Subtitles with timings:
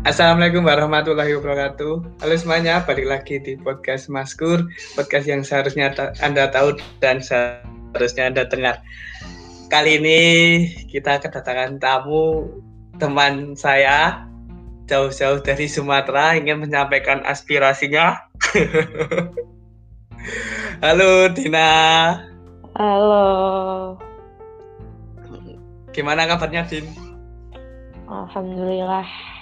[0.00, 2.24] Assalamualaikum warahmatullahi wabarakatuh.
[2.24, 4.64] Halo semuanya, balik lagi di podcast Maskur,
[4.96, 5.92] podcast yang seharusnya
[6.24, 8.80] Anda tahu dan seharusnya Anda dengar.
[9.68, 10.20] Kali ini
[10.88, 12.48] kita kedatangan tamu
[12.96, 14.24] teman saya
[14.88, 18.24] jauh-jauh dari Sumatera ingin menyampaikan aspirasinya.
[20.84, 21.68] Halo Dina.
[22.72, 23.28] Halo.
[25.92, 26.88] Gimana kabarnya Din?
[28.08, 29.39] Alhamdulillah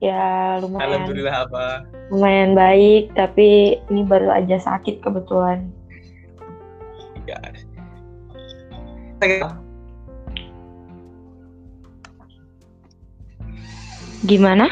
[0.00, 1.04] ya lumayan.
[1.04, 1.64] Alhamdulillah apa?
[2.08, 5.68] Lumayan baik tapi ini baru aja sakit kebetulan.
[7.28, 7.38] Ya.
[14.24, 14.68] Gimana?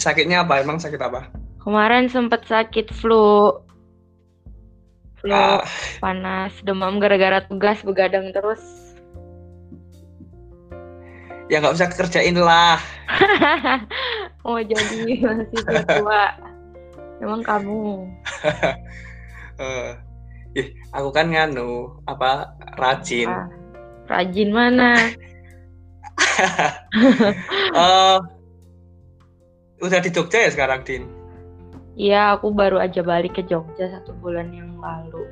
[0.00, 0.64] Sakitnya apa?
[0.64, 1.28] Emang sakit apa?
[1.60, 3.52] Kemarin sempat sakit flu.
[5.18, 5.66] Flu ah.
[5.98, 8.62] panas demam gara-gara tugas begadang terus
[11.48, 12.78] ya nggak usah kerjain lah.
[14.44, 16.24] Mau jadi mahasiswa tua.
[17.18, 18.06] Emang kamu.
[19.58, 19.90] Uh,
[20.58, 23.28] ih, aku kan nganu apa rajin.
[23.28, 23.48] Ah,
[24.06, 24.94] rajin mana?
[27.74, 28.22] Uh,
[29.84, 31.04] udah di Jogja ya sekarang din?
[31.98, 35.26] Iya, aku baru aja balik ke Jogja satu bulan yang lalu.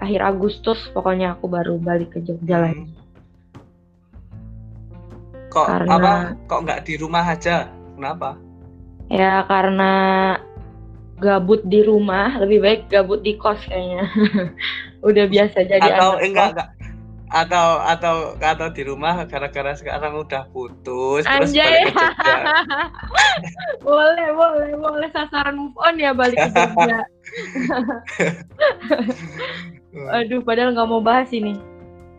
[0.00, 2.64] Akhir Agustus pokoknya aku baru balik ke Jogja hmm.
[2.64, 2.99] lagi
[5.50, 6.12] kok karena, apa?
[6.46, 7.66] Kok nggak di rumah aja?
[7.98, 8.38] Kenapa?
[9.10, 9.92] Ya karena
[11.20, 14.08] gabut di rumah lebih baik gabut di kos kayaknya.
[15.08, 16.68] Udah biasa jadi atau enggak enggak.
[17.30, 21.38] Atau atau atau di rumah gara-gara sekarang udah putus Anjay.
[21.38, 22.36] terus balik ke Jogja.
[23.86, 25.08] Boleh boleh boleh.
[25.14, 27.00] Sasaran move on ya balik ke Jogja.
[30.18, 31.54] Aduh padahal nggak mau bahas ini.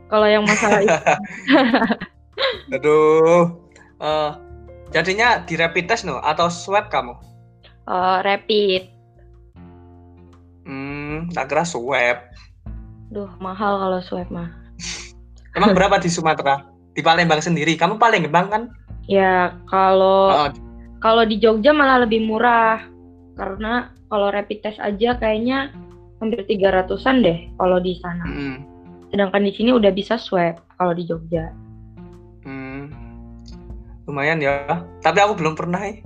[0.08, 0.96] Kalau yang masalah itu
[2.72, 3.58] Aduh.
[4.02, 4.34] Uh,
[4.90, 7.14] jadinya di rapid test no atau swab kamu?
[7.86, 8.90] Uh, rapid.
[10.66, 12.18] Hmm, tak kira swab.
[13.12, 14.50] Duh, mahal kalau swab mah.
[15.58, 16.64] Emang berapa di Sumatera?
[16.96, 17.76] Di Palembang sendiri.
[17.76, 18.64] Kamu Palembang kan?
[19.10, 20.52] Ya, kalau oh.
[21.02, 22.80] kalau di Jogja malah lebih murah.
[23.36, 25.72] Karena kalau rapid test aja kayaknya
[26.22, 28.26] hampir 300-an deh kalau di sana.
[28.28, 28.58] Mm.
[29.12, 31.52] Sedangkan di sini udah bisa swab kalau di Jogja
[34.12, 34.84] lumayan ya.
[35.00, 36.04] Tapi aku belum pernah ya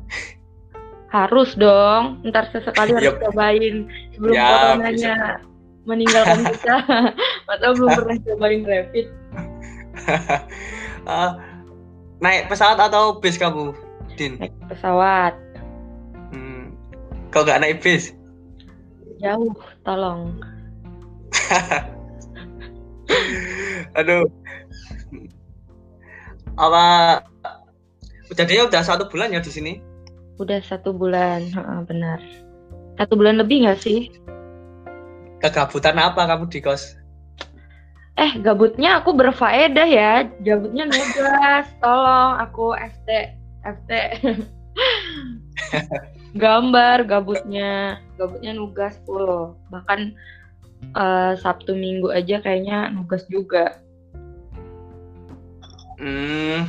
[1.15, 2.19] harus dong.
[2.27, 3.87] Ntar sesekali harus cobain.
[4.13, 5.87] Sebelum ya, coronanya bisa.
[5.87, 6.75] meninggalkan kita.
[7.47, 9.07] Atau belum pernah cobain rapid
[11.07, 11.31] uh,
[12.21, 13.73] naik pesawat atau bis kamu
[14.15, 14.37] din?
[14.39, 15.33] Naik pesawat.
[16.31, 16.71] Hmm.
[17.31, 18.13] kau nggak naik bis?
[19.19, 20.39] Jauh tolong.
[23.99, 24.27] Aduh.
[26.55, 27.19] Apa
[28.35, 29.73] Jadinya udah satu bulan ya di sini?
[30.35, 31.47] Udah satu bulan,
[31.87, 32.19] benar.
[32.99, 34.11] Satu bulan lebih nggak sih?
[35.39, 36.99] Kegabutan apa kamu di kos?
[38.15, 40.27] Eh, gabutnya aku berfaedah ya.
[40.43, 41.67] Gabutnya nugas.
[41.79, 43.09] Tolong aku FT,
[43.63, 43.91] FT.
[46.43, 49.55] Gambar gabutnya, gabutnya nugas full.
[49.71, 50.11] Bahkan
[50.95, 53.79] uh, Sabtu Minggu aja kayaknya nugas juga.
[55.95, 56.67] Hmm,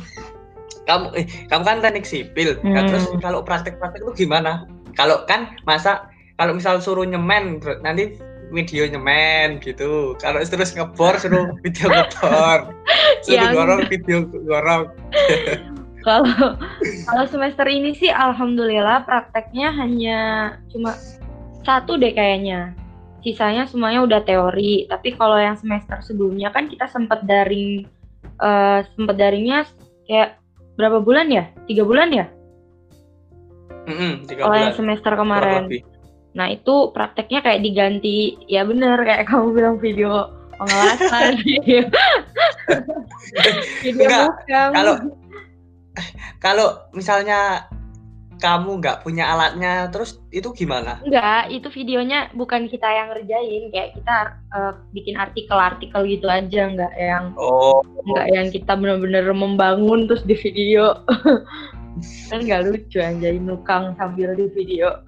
[0.87, 2.55] kamu eh, kamu kan teknik sipil.
[2.63, 2.73] Hmm.
[2.73, 4.63] nah, terus kalau praktek-praktek itu gimana?
[4.95, 6.07] Kalau kan masa
[6.39, 8.17] kalau misal suruh nyemen nanti
[8.49, 10.15] video nyemen gitu.
[10.23, 12.71] Kalau terus ngebor suruh video ngebor.
[13.21, 13.53] Suruh yang...
[13.53, 14.89] gorong video gorong
[16.07, 16.55] kalau
[17.03, 20.19] kalau semester ini sih alhamdulillah prakteknya hanya
[20.71, 20.95] cuma
[21.67, 22.71] satu deh kayaknya.
[23.27, 24.87] Sisanya semuanya udah teori.
[24.87, 27.83] Tapi kalau yang semester sebelumnya kan kita sempat daring
[28.39, 29.67] uh, sempat daringnya
[30.07, 30.39] kayak
[30.77, 31.49] berapa bulan ya?
[31.65, 32.25] Tiga bulan ya?
[33.87, 35.71] Mm-hmm, Kalau yang semester kemarin.
[36.37, 40.29] Nah itu prakteknya kayak diganti, ya bener kayak kamu bilang video
[40.61, 41.33] pengawasan.
[43.81, 44.95] video Enggak, kalau
[46.37, 47.65] kalau misalnya
[48.37, 51.01] kamu nggak punya alatnya terus itu gimana?
[51.03, 54.15] Enggak, itu videonya bukan kita yang ngerjain, kayak kita
[54.53, 57.81] uh, bikin artikel-artikel gitu aja, nggak yang oh.
[57.83, 61.01] nggak yang kita bener-bener membangun terus di video.
[62.29, 65.01] kan nggak lucu anjay nukang sambil di video.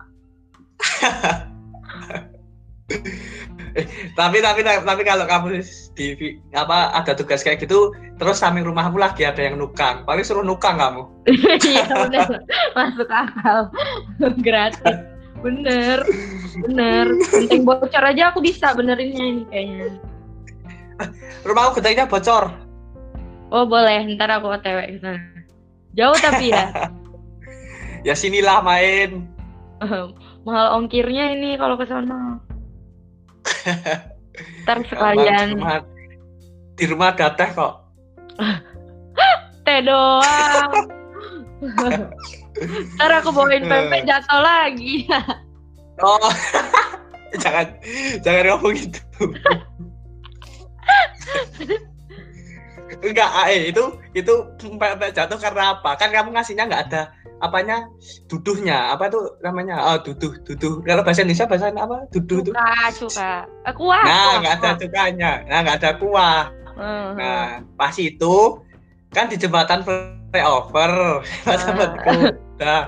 [4.19, 5.61] tapi tapi tapi kalau kamu
[5.95, 10.03] di apa ada tugas kayak gitu terus samping rumahmu lagi ada yang nukang.
[10.03, 11.03] Paling suruh nukang kamu.
[11.69, 12.29] Iya bener.
[12.75, 13.71] Masuk akal.
[14.45, 14.97] Gratis.
[15.39, 16.03] Bener.
[16.67, 17.05] Bener.
[17.31, 19.87] Penting bocor aja aku bisa benerinnya ini kayaknya.
[21.47, 22.51] Rumahku gentengnya bocor.
[23.55, 24.03] Oh boleh.
[24.15, 25.23] Ntar aku otw ke sana.
[25.95, 26.69] Jauh tapi ya.
[28.03, 29.27] Ya sinilah main.
[30.43, 32.39] Mahal ongkirnya ini kalau ke sana.
[34.63, 35.79] Ntar sekalian Di rumah,
[36.75, 37.73] di rumah ada teh kok.
[39.65, 40.71] teh doang.
[42.95, 45.05] Ntar aku bawain pempek jatuh lagi.
[45.99, 46.31] Oh,
[47.43, 47.75] jangan
[48.23, 49.35] jangan ngomong gitu.
[52.99, 53.83] Enggak, eh itu
[54.17, 55.93] itu pempek jatuh karena apa?
[55.95, 57.85] Kan kamu ngasihnya nggak ada apanya?
[58.25, 59.77] Duduhnya apa tuh namanya?
[59.93, 60.81] Oh duduh duduh.
[60.83, 62.09] Kalau bahasa Indonesia bahasa apa?
[62.09, 62.51] Duduh itu.
[62.51, 63.31] Suka, suka.
[63.69, 64.03] Eh, kuah.
[64.03, 65.31] nah nggak ada cukanya.
[65.45, 66.41] Nah nggak ada kuah.
[66.79, 68.35] Hmm, nah pas itu
[69.11, 71.19] kan di jembatan flyover
[71.49, 71.57] Ah.
[71.57, 72.13] temanku
[72.59, 72.87] nah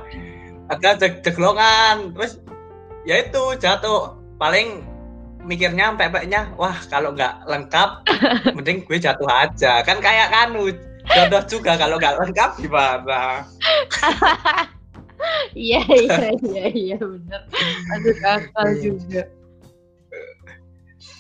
[0.72, 2.42] ada jeg jeglongan terus
[3.06, 4.18] ya itu jatuh.
[4.42, 4.91] Paling
[5.42, 7.90] mikirnya pepeknya wah kalau nggak lengkap
[8.56, 10.70] mending gue jatuh aja kan kayak kanu
[11.08, 13.42] jodoh juga kalau nggak lengkap gimana
[15.54, 17.46] Iya iya iya iya benar.
[17.94, 18.82] Masuk akal Hmm.
[18.82, 19.24] juga.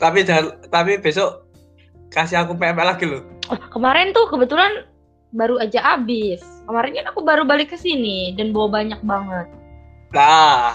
[0.01, 0.25] tapi
[0.67, 1.45] tapi besok
[2.09, 4.89] kasih aku pempek lagi loh Oh, kemarin tuh kebetulan
[5.31, 6.41] baru aja habis.
[6.65, 9.47] Kemarin kan aku baru balik ke sini dan bawa banyak banget.
[10.09, 10.73] nah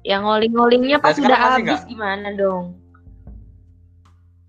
[0.00, 2.80] Yang ngoling-ngolingnya pas Nah, udah habis gimana dong?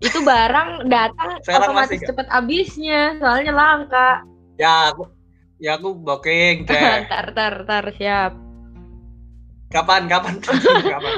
[0.02, 4.24] Itu barang datang Sekarang otomatis cepet habisnya, soalnya langka.
[4.60, 5.08] ya aku
[5.56, 8.36] ya aku booking deh tar tar tar siap.
[9.72, 10.36] kapan kapan?
[10.92, 11.12] Kapan?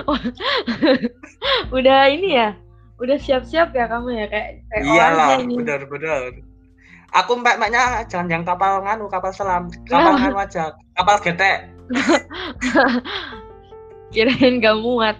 [1.74, 2.54] Udah ini ya,
[3.02, 4.26] udah siap-siap ya kamu ya?
[4.30, 5.58] Kayak kayak iyalah ini.
[5.58, 5.82] bener
[7.10, 9.66] aku mbak mbaknya jangan yang kapal nganu kapal selam.
[9.90, 10.70] Kapal nganu aja.
[10.94, 11.66] Kapal getek
[14.14, 15.18] Kirain gak muat.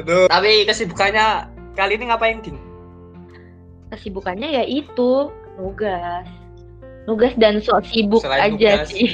[0.00, 0.30] Aduh.
[0.30, 2.56] tapi kesibukannya kali ini ngapain din
[3.90, 6.26] Kesibukannya ya itu nugas,
[7.10, 8.94] nugas dan sok sibuk Selain aja nugas.
[8.94, 9.10] sih.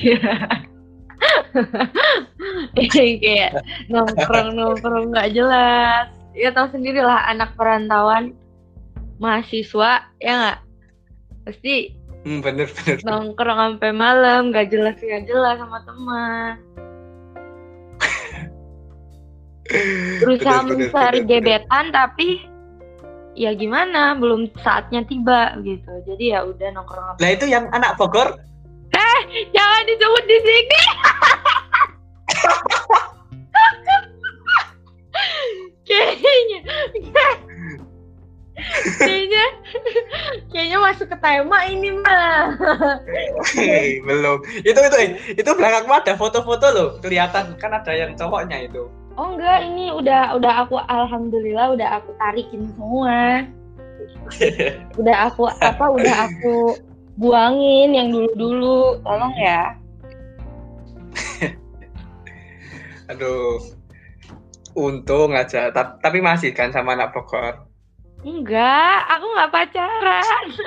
[2.93, 6.13] kayak nongkrong nongkrong nggak jelas.
[6.37, 8.37] Ya tahu sendiri lah anak perantauan
[9.17, 10.59] mahasiswa ya nggak
[11.49, 12.99] pasti hmm, bener bener.
[13.07, 16.59] Nongkrong sampai malam nggak jelas nggak jelas sama teman.
[20.21, 22.43] Berusaha mencari gebetan tapi
[23.39, 26.03] ya gimana belum saatnya tiba gitu.
[26.11, 28.35] Jadi ya udah nongkrong lah itu yang anak Bogor?
[29.27, 30.83] Jangan disebut di sini.
[35.87, 36.61] Kayaknya
[38.99, 39.45] kayaknya
[40.51, 42.55] kayaknya masuk ke tema ini mah
[44.07, 44.39] belum.
[44.63, 44.99] Itu itu
[45.39, 47.55] itu belakangmu ada foto-foto loh kelihatan.
[47.59, 48.89] Kan ada yang cowoknya itu.
[49.17, 53.47] Oh enggak ini udah udah aku alhamdulillah udah aku tarikin semua.
[55.01, 56.79] Udah aku apa udah aku
[57.17, 59.01] buangin yang dulu-dulu.
[59.03, 59.75] Tolong ya.
[63.11, 63.57] Aduh.
[64.77, 65.73] Untung aja.
[65.73, 67.66] Ta- tapi masih kan sama anak Bogor
[68.25, 70.45] enggak aku nggak pacaran.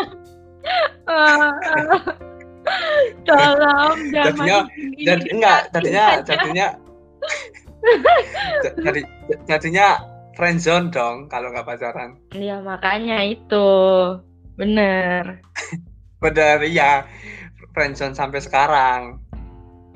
[3.25, 4.67] Tolong jangan
[4.99, 6.67] jadi ini enggak tadinya
[8.61, 9.01] j- jadi
[9.49, 9.87] jadinya
[10.37, 12.19] friendzone dong kalau nggak pacaran.
[12.35, 13.69] Ya makanya itu.
[14.59, 15.39] Bener.
[16.23, 17.07] Bener iya.
[17.73, 19.17] Friendzone sampai sekarang.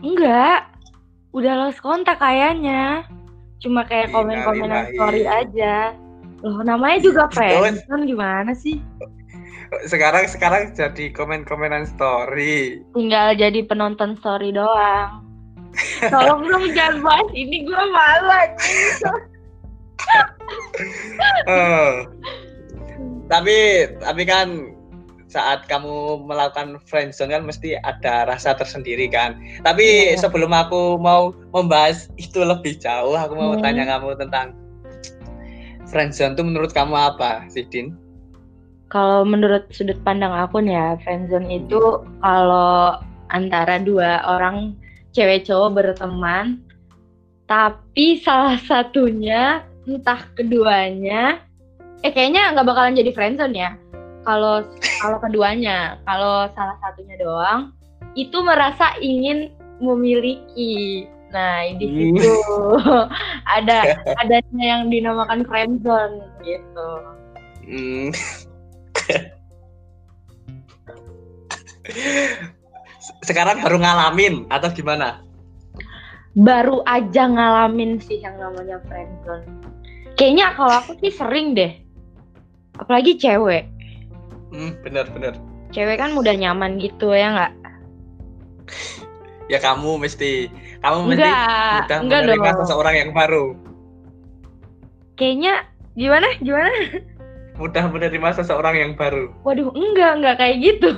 [0.02, 0.72] Enggak.
[1.36, 3.04] Udah lost kontak kayaknya.
[3.64, 4.44] Cuma kayak Innalillahi.
[4.44, 5.96] komen-komenan story aja
[6.44, 8.78] loh namanya juga friendzone gimana sih
[9.88, 15.24] sekarang sekarang jadi komen-komenan story tinggal jadi penonton story doang
[16.12, 18.52] tolong dong jangan bahas ini gue malas
[21.48, 21.94] Eh,
[23.26, 23.58] tapi
[24.04, 24.68] tapi kan
[25.32, 29.34] saat kamu melakukan friendzone kan mesti ada rasa tersendiri kan.
[29.64, 30.20] Tapi Iya.
[30.22, 33.64] sebelum aku mau membahas itu lebih jauh, aku mau Hmm.
[33.64, 34.54] tanya kamu tentang
[35.94, 37.94] friendzone itu menurut kamu apa, Sidin?
[38.94, 41.82] kalau menurut sudut pandang aku nih ya friendzone itu
[42.22, 43.02] kalau
[43.34, 44.78] antara dua orang
[45.18, 46.62] cewek cowok berteman
[47.50, 51.42] tapi salah satunya entah keduanya
[52.06, 53.74] eh kayaknya nggak bakalan jadi friendzone ya
[54.22, 54.62] kalau
[55.02, 57.74] kalau keduanya kalau salah satunya doang
[58.14, 59.50] itu merasa ingin
[59.82, 62.34] memiliki nah di situ
[63.58, 66.90] ada adanya yang dinamakan friendzone gitu
[67.64, 68.12] Hmm.
[73.24, 75.24] Sekarang baru ngalamin atau gimana?
[76.34, 79.46] baru aja ngalamin sih yang namanya friendzone.
[80.18, 81.78] Kayaknya kalau aku sih sering deh.
[82.82, 83.70] Apalagi cewek.
[84.50, 85.34] Hmm, bener bener.
[85.74, 87.54] cewek kan mudah nyaman gitu ya nggak?
[89.54, 90.50] Ya kamu mesti
[90.82, 92.60] kamu mesti Enggak, mudah enggak menerima dong.
[92.66, 93.46] seseorang yang baru.
[95.14, 95.54] Kayaknya
[95.94, 96.28] gimana?
[96.42, 96.70] Gimana?
[97.62, 99.30] Mudah menerima seseorang yang baru.
[99.46, 100.90] Waduh, enggak, enggak kayak gitu.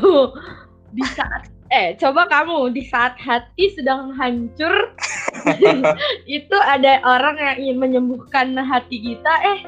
[0.95, 4.95] Di saat eh coba kamu di saat hati sedang hancur
[6.29, 9.59] itu ada orang yang ingin menyembuhkan hati kita eh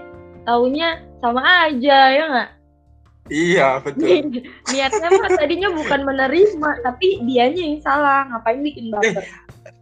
[0.45, 2.49] taunya sama aja ya nggak
[3.27, 4.31] Iya, betul.
[4.71, 8.27] niatnya mah tadinya bukan menerima tapi dianya yang salah.
[8.31, 9.23] Ngapain bikin baper?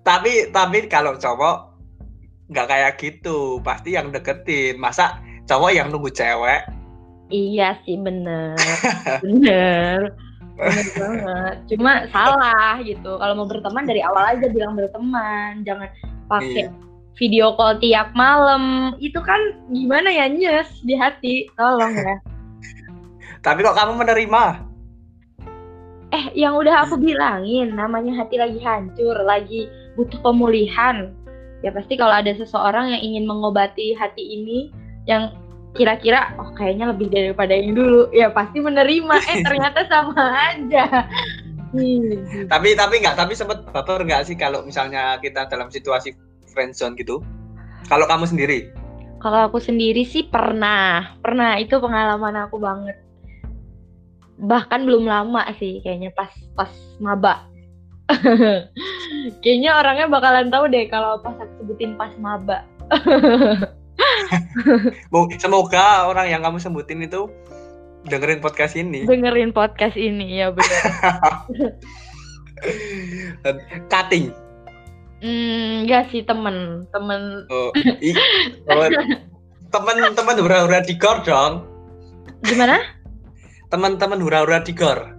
[0.06, 1.74] Tapi tapi kalau cowok
[2.50, 4.78] nggak kayak gitu, pasti yang deketin.
[4.78, 6.66] Masa cowok yang nunggu cewek?
[7.34, 8.54] iya sih bener.
[9.26, 10.14] Bener.
[10.54, 11.56] Bener banget.
[11.74, 13.18] Cuma salah gitu.
[13.18, 15.66] Kalau mau berteman dari awal aja bilang berteman.
[15.66, 15.90] Jangan
[16.30, 16.72] pakai Iya.
[17.18, 18.94] video call tiap malam.
[19.02, 19.42] Itu kan
[19.74, 21.50] gimana ya nyes di hati.
[21.58, 22.22] Tolong ya
[23.46, 24.66] Tapi kok kamu menerima?
[26.16, 29.68] eh yang udah aku bilangin namanya hati lagi hancur lagi
[30.00, 31.12] butuh pemulihan
[31.60, 34.72] ya pasti kalau ada seseorang yang ingin mengobati hati ini
[35.10, 35.36] yang
[35.76, 40.24] kira-kira oh kayaknya lebih daripada yang dulu ya pasti menerima eh ternyata sama
[40.56, 41.06] aja
[41.76, 42.48] Hmm.
[42.48, 46.16] Tapi tapi nggak, tapi sempet baper nggak sih kalau misalnya kita dalam situasi
[46.48, 47.20] friendzone gitu?
[47.92, 48.72] Kalau kamu sendiri?
[49.20, 52.96] Kalau aku sendiri sih pernah, pernah itu pengalaman aku banget.
[54.36, 57.48] Bahkan belum lama sih, kayaknya pas pas maba.
[59.42, 62.62] kayaknya orangnya bakalan tahu deh kalau pas aku sebutin pas maba.
[65.12, 67.32] Mo- Semoga orang yang kamu sebutin itu
[68.06, 69.08] dengerin podcast ini.
[69.08, 70.84] Dengerin podcast ini ya benar.
[73.92, 74.32] Cutting.
[75.26, 77.72] Hmm, enggak sih temen, temen Oh,
[78.04, 78.14] ih,
[79.74, 81.66] teman-teman hura-hura di gor dong.
[82.46, 82.78] gimana?
[83.70, 85.16] Teman-teman hura-hura di gor.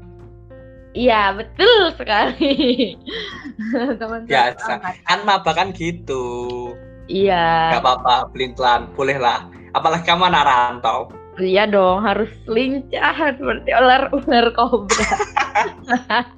[0.96, 2.96] Iya betul sekali.
[4.00, 4.80] teman Biasa.
[5.04, 6.72] Kan maba kan gitu.
[7.06, 7.78] Iya.
[7.78, 9.46] Gak apa-apa, pelin-pelan, boleh lah.
[9.76, 11.12] Apalagi kamu anak rantau.
[11.36, 15.06] Iya dong, harus lincah seperti ular-ular kobra.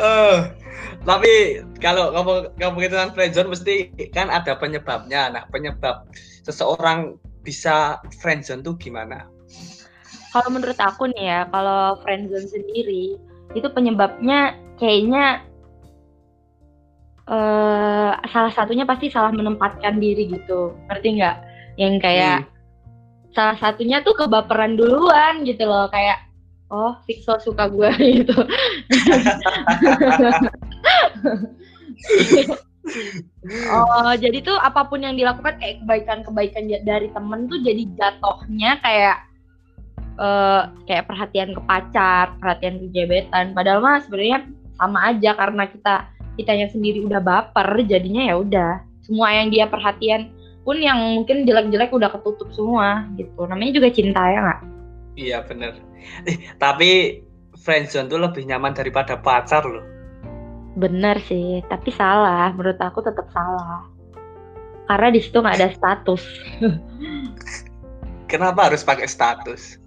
[0.00, 0.38] Eh,
[1.04, 5.28] tapi kalau kamu kamu dengan friendzone mesti kan ada penyebabnya.
[5.34, 6.08] Nah, penyebab
[6.46, 9.26] seseorang bisa friendzone tuh gimana?
[10.30, 13.18] Kalau menurut aku nih ya, kalau friendzone sendiri
[13.54, 15.42] itu penyebabnya kayaknya
[17.30, 21.36] eh salah satunya pasti salah menempatkan diri gitu, ngerti nggak?
[21.78, 22.38] Yang kayak
[23.34, 26.30] salah satunya tuh kebaperan duluan gitu loh, kayak
[26.70, 27.90] oh Fixo suka gue
[28.22, 28.34] gitu.
[33.70, 39.29] oh jadi tuh apa pun yang dilakukan kayak kebaikan-kebaikan dari temen tuh jadi jatuhnya kayak
[40.20, 43.56] eh kayak perhatian ke pacar, perhatian ke gebetan.
[43.56, 44.44] Padahal mah sebenarnya
[44.76, 45.94] sama aja karena kita
[46.36, 48.72] kitanya sendiri udah baper, jadinya ya udah
[49.04, 50.30] semua yang dia perhatian
[50.62, 53.48] pun yang mungkin jelek-jelek udah ketutup semua gitu.
[53.48, 54.60] Namanya juga cinta ya nggak?
[55.16, 55.74] Iya bener.
[56.62, 57.20] Tapi
[57.58, 59.82] friendzone tuh lebih nyaman daripada pacar loh.
[60.78, 62.54] Bener sih, tapi salah.
[62.54, 63.88] Menurut aku tetap salah.
[64.86, 66.22] Karena di situ nggak ada status.
[68.30, 69.80] Kenapa harus pakai status?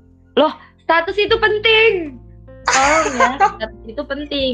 [0.84, 2.20] Status itu penting.
[2.70, 4.54] Oh ya, status itu penting.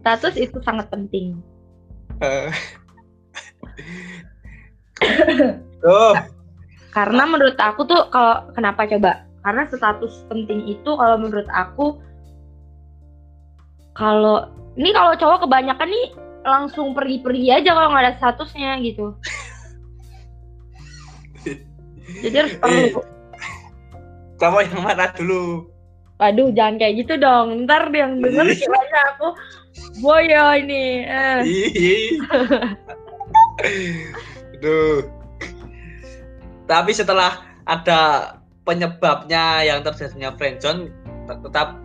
[0.00, 1.38] Status itu sangat penting.
[2.22, 2.50] Eh.
[5.82, 6.14] oh,
[6.94, 9.26] Karena menurut aku tuh kalau kenapa coba?
[9.42, 11.98] Karena status penting itu kalau menurut aku
[13.98, 14.46] kalau
[14.78, 16.06] ini kalau cowok kebanyakan nih
[16.46, 19.18] langsung pergi-pergi aja kalau nggak ada statusnya gitu.
[22.22, 23.02] Jadi harus perlu.
[24.42, 25.70] Kamu yang mana dulu?
[26.18, 27.62] Waduh, jangan kayak gitu dong.
[27.66, 29.28] Ntar yang denger kiranya aku
[30.02, 31.06] boyo ini.
[31.06, 31.38] Eh.
[31.46, 32.10] Ih.
[34.58, 35.06] Aduh.
[36.66, 38.34] Tapi setelah ada
[38.66, 40.90] penyebabnya yang terjadinya friendzone,
[41.26, 41.78] tet- tetap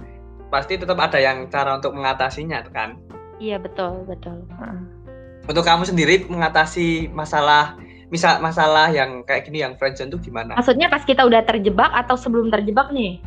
[0.54, 2.98] pasti tetap ada yang cara untuk mengatasinya kan.
[3.38, 4.46] Iya betul betul.
[5.46, 10.56] Untuk kamu sendiri mengatasi masalah misal masalah yang kayak gini yang friendzone tuh gimana?
[10.56, 13.20] Maksudnya pas kita udah terjebak atau sebelum terjebak nih?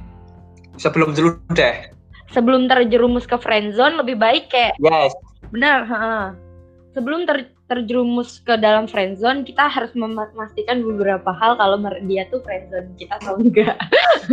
[0.80, 1.92] Sebelum dulu deh.
[2.32, 5.12] Sebelum terjerumus ke friendzone lebih baik kayak Yes.
[5.52, 5.84] benar.
[5.84, 6.24] heeh.
[6.90, 12.90] Sebelum ter- terjerumus ke dalam friendzone kita harus memastikan beberapa hal kalau dia tuh friendzone
[12.98, 13.78] kita atau enggak.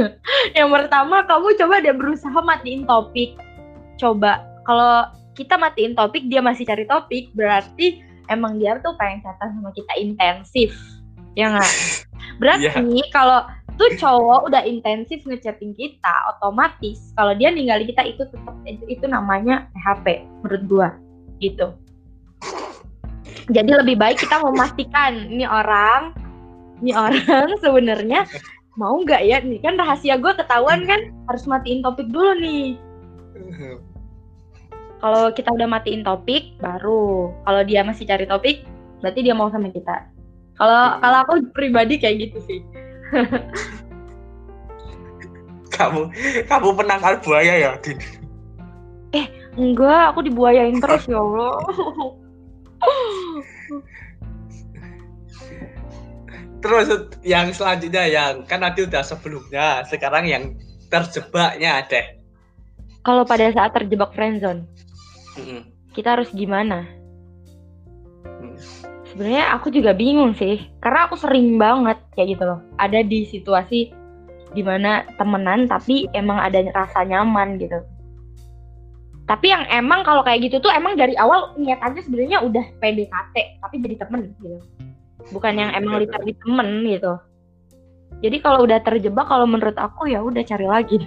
[0.57, 3.37] Yang pertama kamu coba dia berusaha matiin topik.
[4.01, 5.05] Coba kalau
[5.37, 9.93] kita matiin topik dia masih cari topik berarti emang dia tuh pengen chatan sama kita
[9.99, 10.71] intensif.
[11.37, 11.73] Ya nggak?
[12.41, 12.69] Berarti
[13.13, 13.45] kalau
[13.77, 19.05] tuh cowok udah intensif ngechatting kita otomatis kalau dia ninggalin kita itu tetap itu, itu
[19.05, 20.89] namanya PHP menurut gua
[21.37, 21.77] gitu
[23.53, 26.17] jadi lebih baik kita memastikan ini orang
[26.81, 28.25] ini orang sebenarnya
[28.77, 32.77] mau nggak ya nih kan rahasia gue ketahuan kan harus matiin topik dulu nih
[34.97, 37.29] kalau kita udah matiin topik baru.
[37.45, 38.65] Kalau dia masih cari topik
[39.01, 40.09] berarti dia mau sama kita.
[40.57, 40.99] Kalau Hmm.
[41.01, 42.59] kalau aku pribadi kayak gitu sih.
[45.77, 46.09] Kamu
[46.49, 48.01] kamu penangkal buaya ya Din?
[49.57, 51.53] Enggak aku dibuayain terus ya Allah.
[56.57, 56.89] Terus
[57.21, 60.57] yang selanjutnya yang kan tadi udah sebelumnya sekarang yang
[60.89, 62.17] terjebaknya deh
[63.07, 64.67] kalau pada saat terjebak friendzone
[65.37, 65.61] Mm-mm.
[65.93, 66.85] kita harus gimana?
[68.27, 68.59] Hmm.
[69.07, 72.59] sebenarnya aku juga bingung sih karena aku sering banget kayak gitu loh.
[72.77, 73.89] Ada di situasi
[74.51, 77.79] di mana temenan tapi emang ada rasa nyaman gitu.
[79.27, 83.75] Tapi yang emang kalau kayak gitu tuh emang dari awal niatannya sebenarnya udah PDKT tapi
[83.81, 84.59] jadi temen gitu.
[85.33, 87.17] Bukan yang emang literally temen gitu
[88.17, 90.97] jadi kalau udah terjebak kalau menurut aku ya udah cari lagi.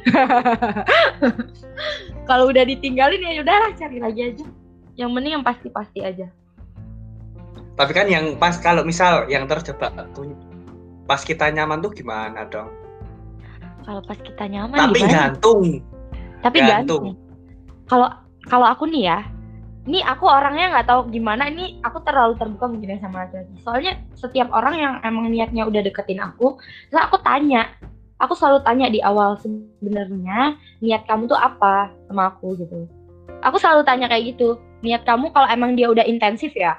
[2.30, 4.46] Kalau udah ditinggalin ya udahlah cari lagi aja.
[4.94, 6.30] Yang penting yang pasti-pasti aja.
[7.74, 10.30] Tapi kan yang pas kalau misal yang terjebak tuh
[11.10, 12.70] pas kita nyaman tuh gimana dong?
[13.82, 15.34] Kalau pas kita nyaman tapi gimana?
[15.34, 15.82] gantung.
[16.46, 16.78] Tapi gantung.
[16.78, 17.04] gantung.
[17.90, 18.08] Kalau
[18.46, 19.18] kalau aku nih ya
[19.88, 24.52] ini aku orangnya nggak tahu gimana ini aku terlalu terbuka ya sama laki-laki soalnya setiap
[24.52, 26.60] orang yang emang niatnya udah deketin aku
[26.90, 27.70] terus aku tanya.
[28.20, 30.52] Aku selalu tanya di awal sebenarnya
[30.84, 32.84] niat kamu tuh apa sama aku gitu.
[33.40, 36.76] Aku selalu tanya kayak gitu niat kamu kalau emang dia udah intensif ya?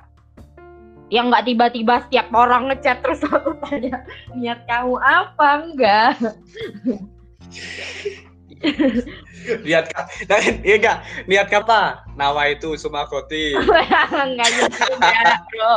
[1.10, 4.06] Yang nggak tiba-tiba setiap orang ngechat terus aku tanya
[4.38, 5.50] niat kamu apa?
[5.66, 6.14] Enggak
[9.68, 15.76] lihat ka- nah, iya enggak niat apa nawa itu sumakoti Enggak gitu ya, bro.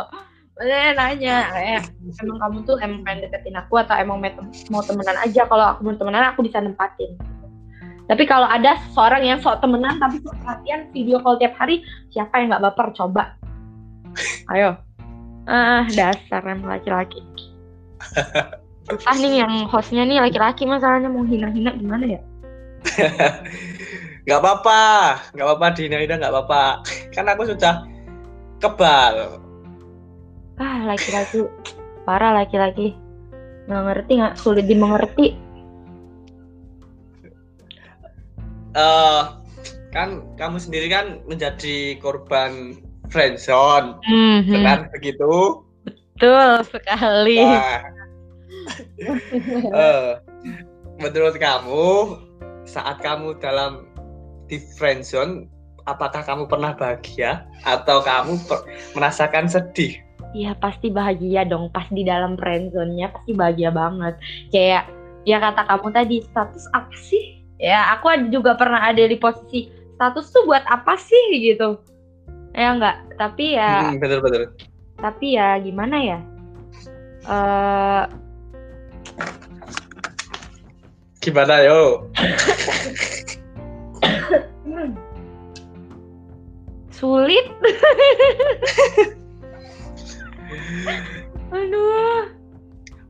[0.55, 1.91] Boleh nanya, kayak
[2.23, 4.23] emang kamu tuh emang pengen deketin aku atau emang
[4.71, 5.51] mau temenan aja?
[5.51, 7.19] Kalau aku mau temenan, aku bisa nempatin.
[8.07, 11.83] Tapi kalau ada seorang yang sok temenan tapi sok perhatian video call tiap hari,
[12.15, 12.87] siapa yang nggak baper?
[12.95, 13.35] Coba.
[14.55, 14.79] Ayo.
[15.51, 17.19] Ah, dasar emang laki-laki.
[19.09, 22.21] Ah nih yang hostnya nih laki-laki masalahnya mau hina-hina gimana ya?
[24.25, 24.83] nggak apa-apa
[25.37, 26.63] nggak apa-apa Dina Ida nggak apa-apa
[27.13, 27.85] kan aku sudah
[28.61, 29.41] kebal
[30.55, 31.45] Ah laki-laki
[32.07, 32.95] parah laki-laki
[33.67, 35.35] nggak ngerti nggak sulit dimengerti.
[38.75, 39.23] eh
[39.95, 42.75] kan kamu sendiri kan menjadi korban
[43.09, 44.51] friendzone Mhm.
[44.51, 45.63] benar begitu
[46.15, 47.43] Betul sekali.
[47.43, 47.83] Wah.
[49.75, 50.09] Eh,
[50.97, 52.17] menurut kamu
[52.65, 53.89] saat kamu dalam
[54.49, 55.49] di friendzone
[55.85, 58.65] apakah kamu pernah bahagia atau kamu per-
[58.97, 60.01] merasakan sedih
[60.35, 64.19] Iya pasti bahagia dong pas di dalam friendzone-nya pasti bahagia banget.
[64.51, 64.91] Kayak
[65.23, 67.39] ya kata kamu tadi status apa sih?
[67.63, 71.79] Ya aku juga pernah ada di posisi status tuh buat apa sih gitu.
[72.51, 74.51] Ya enggak, tapi ya Hmm, betul betul
[74.99, 76.19] tapi ya gimana ya?
[77.25, 78.05] Eh
[81.25, 82.05] gimana yo
[87.05, 87.47] sulit.
[91.55, 92.33] Aduh.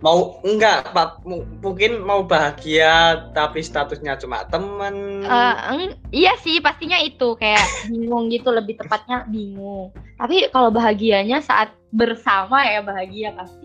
[0.05, 7.01] mau enggak Pak, mu- mungkin mau bahagia tapi statusnya cuma temen eng- iya sih pastinya
[7.01, 9.97] itu kayak bingung gitu lebih tepatnya bingung.
[10.21, 13.65] Tapi kalau bahagianya saat bersama ya bahagia pasti.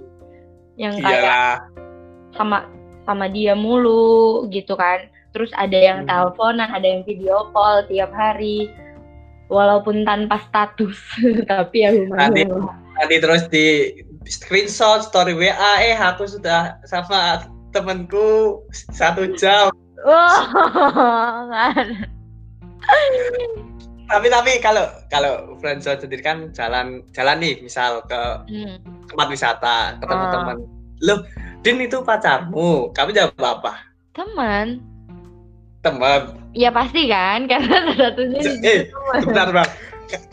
[0.80, 1.56] Yang kayak iyalah
[2.40, 2.64] sama
[3.10, 5.10] sama dia mulu gitu kan.
[5.34, 6.10] Terus ada yang Hmm.
[6.10, 8.70] teleponan, ada yang video call tiap hari.
[9.50, 10.94] Walaupun tanpa status,
[11.50, 12.30] tapi ya lumayan.
[12.30, 12.78] Nanti- lah.
[12.96, 13.66] nanti terus di
[14.24, 17.42] screenshot story WA eh aku sudah sama
[17.72, 18.60] temenku
[18.92, 19.72] satu jam
[21.50, 21.86] ada.
[24.06, 28.78] tapi tapi kalau kalau friendzone sendiri kan jalan jalan nih misal ke Hmm.
[29.08, 30.32] tempat wisata ketemu Ah.
[30.34, 30.58] teman
[31.00, 31.20] loh
[31.60, 32.96] Din itu pacarmu.
[32.96, 33.84] Kamu jawab apa?
[34.16, 34.80] Teman,
[35.84, 36.40] teman.
[36.56, 38.80] Ya pasti kan karena statusnya di eh
[39.22, 39.70] sebentar bang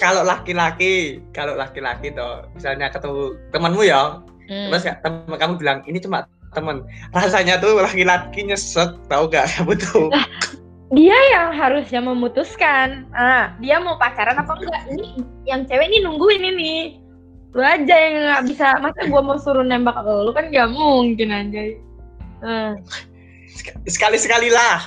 [0.01, 4.71] kalau laki-laki kalau laki-laki toh misalnya ketemu temanmu ya Hmm.
[4.71, 6.23] terus teman kamu bilang ini cuma
[6.55, 6.87] teman.
[7.11, 10.07] Rasanya tuh laki-laki nyesek tahu gak kamu tuh
[10.95, 13.11] dia yang harusnya memutuskan.
[13.11, 14.83] Ah dia mau pacaran apa enggak?
[14.87, 15.09] Ini
[15.51, 16.75] yang cewek ini nungguin ini
[17.57, 21.81] lu aja yang nggak bisa masa gua mau suruh nembak lu kan gak mungkin anjay
[22.37, 22.85] Hmm.
[23.89, 24.85] Sekali-sekali lah.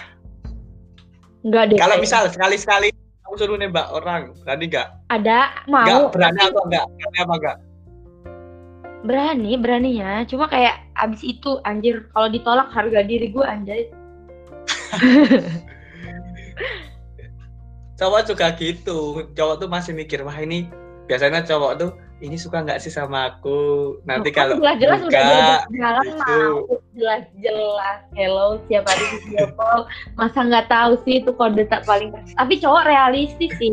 [1.42, 1.82] Enggak deh.
[1.82, 2.94] Kalau misal sekali-sekali
[3.26, 4.88] kamu suruh nembak orang, berani nggak?
[5.10, 6.86] ada Nggak, mau berani apa enggak?
[6.94, 7.58] Berani apa enggak?
[9.00, 13.88] berani beraninya cuma kayak abis itu anjir kalau ditolak harga diri gue anjay
[18.00, 19.28] Cowok juga gitu.
[19.36, 20.72] Cowok tuh masih mikir, wah ini
[21.12, 23.96] biasanya cowok tuh ini suka nggak sih sama aku?
[24.04, 26.76] Nanti kalau jelas-jelas udah enggak, jalan gitu.
[27.00, 29.88] jelas-jelas hello siapa hari video call
[30.20, 33.72] masa nggak tahu sih itu kode tak paling tapi cowok realistis sih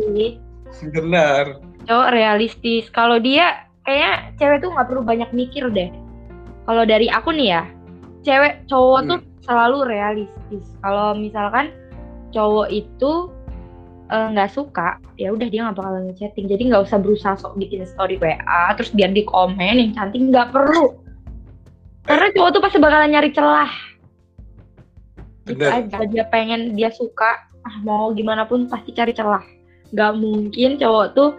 [0.95, 1.59] bener.
[1.83, 5.91] cowok realistis kalau dia kayaknya cewek tuh nggak perlu banyak mikir deh
[6.63, 7.63] kalau dari aku nih ya
[8.23, 9.09] cewek cowok Hmm.
[9.11, 11.75] tuh selalu realistis kalau misalkan
[12.31, 13.11] cowok itu
[14.07, 17.83] eh, nggak suka ya udah dia nggak bakalan ngechatting jadi nggak usah berusaha sok bikin
[17.83, 20.97] story WA terus biar di komen yang cantik nggak perlu
[22.07, 23.71] karena cowok tuh pasti bakalan nyari celah
[25.47, 29.43] gitu aja dia pengen dia suka ah mau gimana pun pasti cari celah
[29.91, 31.31] nggak mungkin cowok tuh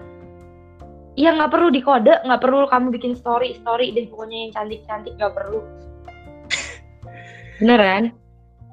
[1.18, 5.18] Iya nggak perlu dikode, nggak perlu kamu bikin story story deh pokoknya yang cantik cantik
[5.18, 5.66] nggak perlu.
[7.58, 8.14] Beneran?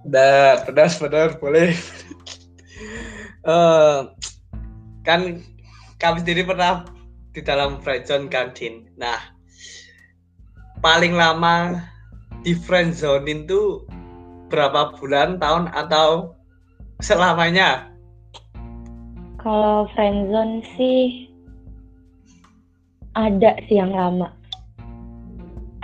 [0.05, 1.73] Benar, benar, benar, boleh.
[3.45, 3.99] Eh,
[5.05, 5.21] kan
[6.01, 6.81] kami sendiri pernah
[7.29, 8.89] di dalam friendzone kan, Din.
[8.97, 9.21] Nah,
[10.81, 11.77] paling lama
[12.41, 13.85] di friendzonein tuh
[14.49, 16.33] berapa bulan, tahun, atau
[17.05, 17.93] selamanya?
[19.37, 21.29] Kalau friendzone sih
[23.13, 24.33] ada sih yang lama.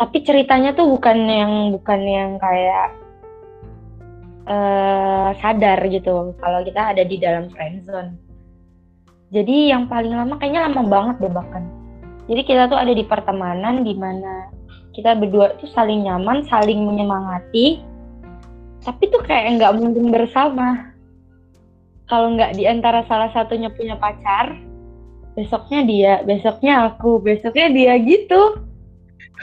[0.01, 3.00] Tapi ceritanya tuh bukan yang bukan yang kayak
[4.41, 8.17] eh sadar gitu kalau kita ada di dalam friendzone.
[9.31, 11.63] Jadi yang paling lama kayaknya lama banget deh bahkan.
[12.27, 14.51] Jadi kita tuh ada di pertemanan di mana
[14.91, 17.79] kita berdua tuh saling nyaman, saling menyemangati.
[18.81, 20.91] Tapi tuh kayak nggak mungkin bersama.
[22.11, 24.59] Kalau nggak di antara salah satunya punya pacar,
[25.37, 28.59] besoknya dia, besoknya aku, besoknya dia gitu.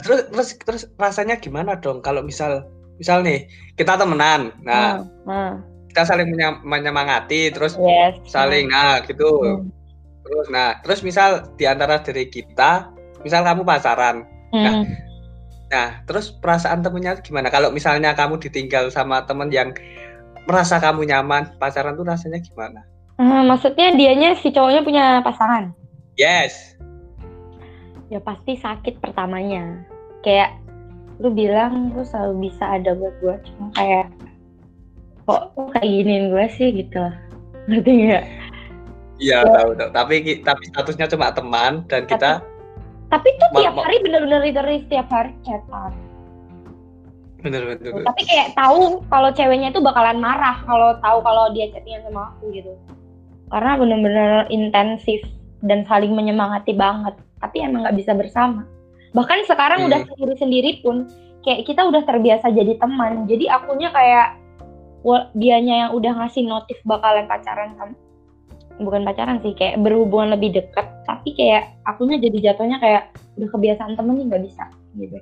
[0.04, 3.46] Terus, terus, terus rasanya gimana dong kalau misal, misal nih
[3.78, 8.18] kita temenan, nah nah, kita saling menyam- menyemangati, terus yes.
[8.28, 9.30] saling, nah gitu.
[9.40, 9.70] Hmm.
[10.28, 12.92] Terus, nah, terus misal di antara diri kita,
[13.24, 14.88] misal kamu pacaran, Hmm.
[15.68, 17.52] Nah, terus perasaan temennya gimana?
[17.52, 19.76] Kalau misalnya kamu ditinggal sama temen yang
[20.48, 22.80] merasa kamu nyaman, pacaran tuh rasanya gimana?
[23.20, 25.76] Ah, maksudnya dianya si cowoknya punya pasangan.
[26.16, 26.80] Yes.
[28.08, 29.84] Ya pasti sakit pertamanya.
[30.24, 30.56] Kayak
[31.18, 34.06] lu bilang lu selalu bisa ada buat gue, cuma kayak
[35.26, 37.04] kok lu kayak giniin gue sih gitu.
[37.68, 38.24] Ngerti nggak?
[39.18, 39.50] Iya, Ya.
[39.50, 39.90] tahu, tahu.
[39.90, 40.14] Tapi
[40.46, 42.40] tapi statusnya cuma teman dan kita
[43.08, 45.96] Tapi tuh tiap hari bener-bener literally setiap hari chatan.
[47.38, 52.36] bener-bener Tapi kayak tahu kalau ceweknya itu bakalan marah kalau tahu kalau dia chattingan sama
[52.36, 52.76] aku gitu.
[53.48, 55.24] Karena bener-bener intensif
[55.64, 57.16] dan saling menyemangati banget.
[57.40, 58.68] Tapi emang nggak bisa bersama.
[59.16, 59.88] Bahkan sekarang Hmm.
[59.92, 61.08] udah sendiri-sendiri pun
[61.44, 63.24] kayak kita udah terbiasa jadi teman.
[63.24, 64.36] Jadi akunya kayak
[65.32, 67.94] dianya yang udah ngasih notif bakalan pacaran sama
[68.78, 73.98] bukan pacaran sih kayak berhubungan lebih dekat tapi kayak akunya jadi jatuhnya kayak udah kebiasaan
[73.98, 74.64] temen nih nggak bisa
[74.98, 75.18] gitu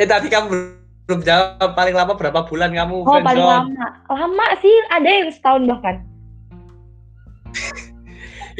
[0.00, 0.48] Eh tadi kamu
[1.04, 5.68] belum jawab paling lama berapa bulan kamu Oh paling lama, lama sih ada yang setahun
[5.68, 5.96] bahkan.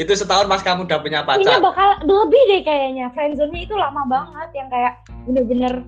[0.01, 1.61] Itu setahun mas kamu udah punya pacar.
[1.61, 3.13] bakal lebih deh kayaknya.
[3.13, 4.95] Friendzone-nya itu lama banget yang kayak
[5.29, 5.85] bener-bener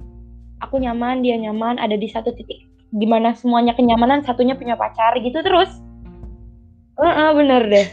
[0.61, 5.17] aku nyaman, dia nyaman, ada di satu titik di mana semuanya kenyamanan, satunya punya pacar
[5.17, 5.81] gitu terus.
[7.01, 7.89] Heeh, bener deh.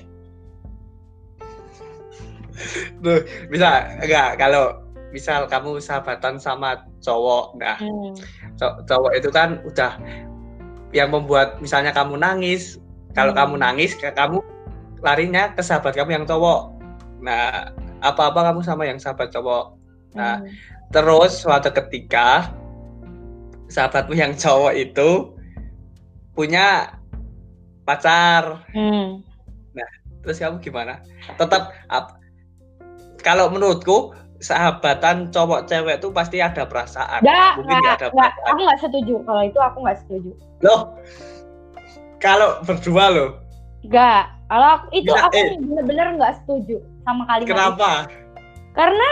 [2.99, 4.83] Tuh, bisa enggak kalau
[5.15, 8.11] misal kamu sahabatan sama cowok, nah Hmm.
[8.59, 9.95] cow- cowok itu kan udah
[10.91, 12.75] yang membuat misalnya kamu nangis
[13.15, 13.39] kalau Hmm.
[13.39, 14.43] kamu nangis ke- kamu
[14.99, 16.75] larinya ke sahabat kamu yang cowok
[17.19, 17.67] nah
[17.99, 19.75] apa-apa kamu sama yang sahabat cowok
[20.09, 20.49] Nah, Hmm.
[20.89, 22.49] terus suatu ketika
[23.67, 25.37] sahabatmu yang cowok itu
[26.31, 26.97] punya
[27.83, 29.21] pacar Hmm.
[30.19, 30.99] terus kamu gimana
[31.31, 32.17] tetap ap-
[33.19, 38.11] kalau menurutku sahabatan cowok cewek itu pasti ada perasaan Nggak, mungkin nggak ada nggak.
[38.33, 39.15] perasaan Aku nggak setuju.
[39.21, 40.31] Kalau itu aku nggak setuju.
[40.59, 40.81] loh
[42.17, 43.29] kalau berdua loh
[43.81, 44.23] Nggak.
[44.49, 45.49] Kalau aku, itu Nggak, aku eh.
[45.61, 47.53] bener-bener nggak setuju sama kalimat itu.
[47.53, 47.89] kenapa
[48.73, 49.09] Karena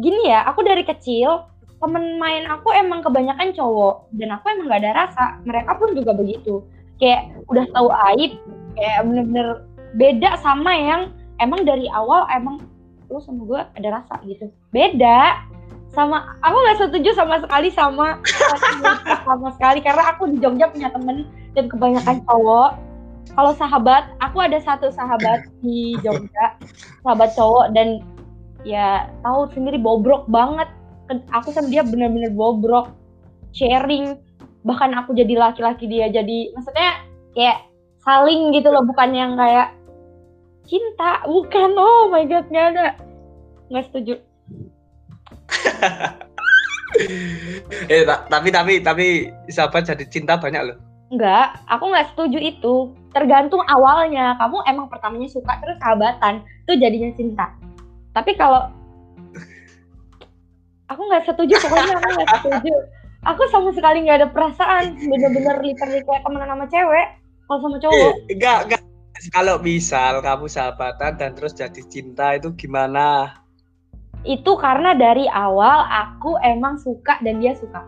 [0.00, 1.44] gini ya, aku dari kecil
[1.78, 5.24] temen main aku emang kebanyakan cowok dan aku emang gak ada rasa.
[5.46, 6.64] Mereka pun juga begitu.
[6.98, 8.32] Kayak udah tahu aib,
[8.74, 9.48] kayak bener-bener
[9.94, 11.02] beda sama yang
[11.38, 12.66] emang dari awal emang
[13.08, 14.48] lu sama gue ada rasa gitu.
[14.72, 15.44] Beda.
[15.88, 18.20] sama aku nggak setuju sama sekali sama
[19.26, 21.24] sama sekali karena aku di Jogja punya temen
[21.56, 22.76] dan kebanyakan cowok
[23.34, 26.56] kalau sahabat aku ada satu sahabat di Jogja
[27.04, 28.00] sahabat cowok dan
[28.64, 30.68] ya tahu sendiri bobrok banget.
[31.32, 32.92] Aku sama dia bener-bener bobrok
[33.56, 34.20] sharing.
[34.64, 36.90] Bahkan aku jadi laki-laki dia jadi maksudnya
[37.32, 37.64] kayak
[38.04, 39.72] saling gitu loh bukan yang kayak
[40.68, 41.24] cinta.
[41.24, 42.88] Bukan oh my god nggak ada.
[43.72, 44.14] Nggak setuju.
[47.92, 52.92] Eh tapi tapi tapi siapa jadi cinta banyak loh Enggak, aku nggak setuju itu.
[53.16, 54.36] Tergantung awalnya.
[54.36, 57.46] Kamu emang pertamanya suka terus sahabatan, itu jadinya cinta.
[58.12, 58.68] Tapi kalau
[60.92, 62.74] aku nggak setuju, pokoknya aku nggak setuju.
[63.26, 67.08] Aku sama sekali nggak ada perasaan, bener-bener literally kayak temenan sama cewek.
[67.48, 68.12] Kalau sama cowok.
[68.28, 68.82] Enggak, enggak.
[69.34, 73.34] Kalau misal kamu sahabatan dan terus jadi cinta itu gimana?
[74.26, 77.86] itu karena dari awal aku emang suka dan dia suka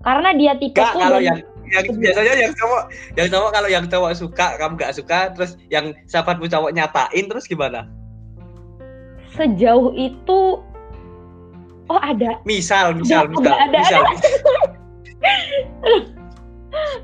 [0.00, 2.82] karena dia tipe Gak, kalau yang yang biasanya yang cowok
[3.18, 7.46] yang cowok kalau yang cowok suka kamu gak suka terus yang sahabatmu cowok nyatain terus
[7.46, 7.90] gimana?
[9.34, 10.40] Sejauh itu
[11.90, 12.38] oh ada.
[12.46, 14.14] Misal misal ada, misal ada, misal, ada.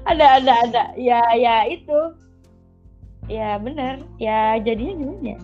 [0.11, 0.85] ada ada ada.
[0.99, 2.01] Ya ya itu.
[3.31, 4.03] Ya benar.
[4.19, 5.39] Ya jadinya gimana ya?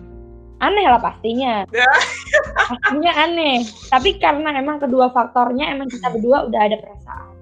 [0.59, 1.63] Aneh lah pastinya.
[1.71, 1.91] Ya.
[2.67, 3.63] pastinya aneh.
[3.87, 7.38] Tapi karena emang kedua faktornya emang kita berdua udah ada perasaan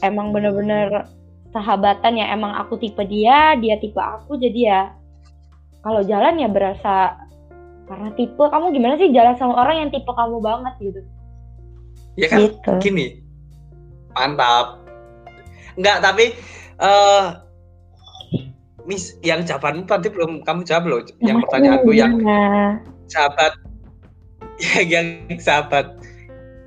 [0.00, 1.06] emang bener-bener
[1.54, 2.32] sahabatan ya.
[2.32, 4.36] Emang aku tipe dia dia tipe aku.
[4.36, 4.92] Jadi ya
[5.80, 7.16] kalau jalan ya berasa
[7.88, 8.40] karena tipe.
[8.40, 11.00] Kamu gimana sih jalan sama orang yang tipe kamu banget gitu?
[12.18, 12.38] Ya kan?
[12.46, 12.72] Gitu.
[12.82, 13.06] Gini.
[14.14, 14.82] Mantap.
[15.78, 16.24] Enggak tapi
[16.80, 17.24] eh
[18.88, 21.00] mis yang jawabanmu nanti belum kamu jawab loh.
[21.00, 22.12] Yang Maksudnya pertanyaanku yang
[23.10, 23.52] sahabat
[24.60, 25.06] yang, yang
[25.38, 25.86] sahabat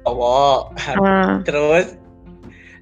[0.04, 0.62] cowok.
[1.00, 1.39] Ah.
[1.48, 1.96] terus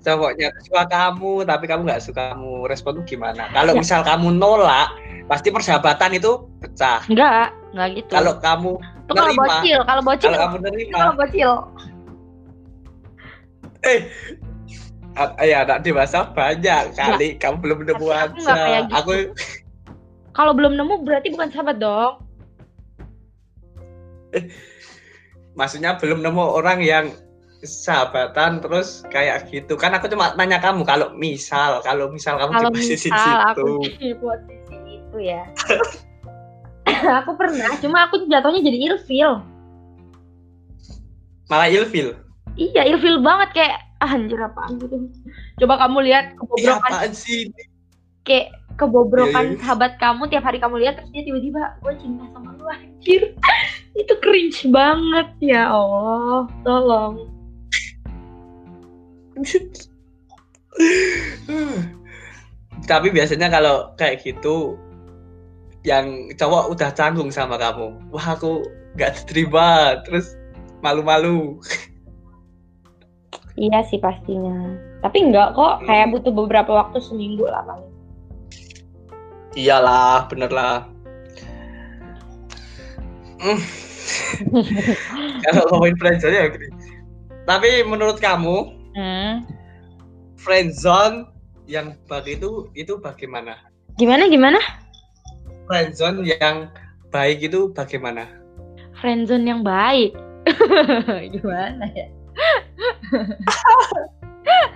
[0.01, 3.79] cowoknya suka kamu tapi kamu nggak suka kamu responmu gimana kalau Ya.
[3.79, 4.89] misal kamu nolak
[5.25, 8.11] pasti persahabatan itu pecah Enggak, enggak gitu.
[8.11, 9.45] kalau kamu Itu kalau nerima.
[9.45, 11.51] bocil, kalau bocil, kalau kamu nerima kalau bocil.
[13.81, 13.99] eh
[15.43, 18.95] ya anak dewasa banyak kali kamu belum nemu aku aja kayak gitu.
[18.97, 19.11] aku
[20.31, 22.23] Kalau belum nemu berarti bukan sahabat dong.
[25.51, 27.05] maksudnya belum nemu orang yang
[27.61, 32.69] sahabatan terus kayak gitu kan aku cuma tanya kamu kalau misal kalau misal kamu Kalau
[32.73, 33.69] di posisi misal situ aku
[34.01, 35.43] di posisi itu ya.
[37.21, 39.31] aku pernah, cuma aku jatuhnya jadi ilfil.
[41.49, 42.15] malah ilfil
[42.59, 45.07] Iya, ilfil banget kayak ah, anjir apaan gitu.
[45.63, 47.47] Coba kamu lihat Ih, kebobrokan apaan sih
[48.27, 49.59] kayak kebobrokan Iya, iya.
[49.63, 53.21] sahabat kamu tiap hari kamu lihat terus dia tiba-tiba gue cinta sama lu anjir.
[54.01, 57.40] itu cringe banget ya Allah, tolong.
[62.89, 64.79] Tapi biasanya kalau kayak gitu
[65.81, 67.97] yang cowok udah canggung sama kamu.
[68.13, 68.65] Wah, aku
[68.97, 70.37] nggak diterima, terus
[70.85, 71.57] malu-malu.
[73.57, 74.77] Iya sih pastinya.
[75.01, 77.89] Tapi enggak kok, kayak butuh beberapa waktu seminggu lah paling.
[79.57, 80.85] Iyalah, bener lah.
[83.41, 83.61] Hmm.
[85.49, 86.69] kalau ngomongin friendzone ya gini.
[87.49, 89.47] Tapi menurut kamu, Hmm.
[90.35, 91.31] friendzone
[91.69, 93.55] yang baik itu itu bagaimana?
[93.95, 94.59] Gimana gimana?
[95.69, 96.67] Friendzone yang
[97.13, 98.27] baik itu bagaimana?
[98.99, 100.11] Friendzone yang baik.
[101.35, 102.07] gimana ya?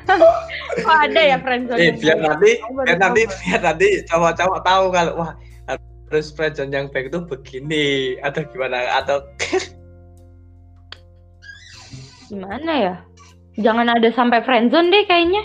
[0.86, 5.32] oh ada ya friendzone Eh, biar nanti biar nanti biar nanti cowok-cowok tahu kalau wah
[5.68, 9.26] harus friendzone yang baik itu begini atau gimana atau
[12.26, 12.96] Gimana ya?
[13.56, 15.44] Jangan ada sampai friendzone deh kayaknya.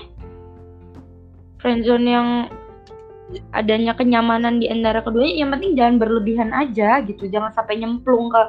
[1.62, 2.28] Friendzone yang
[3.54, 8.42] adanya kenyamanan di antara keduanya yang penting jangan berlebihan aja gitu jangan sampai nyemplung ke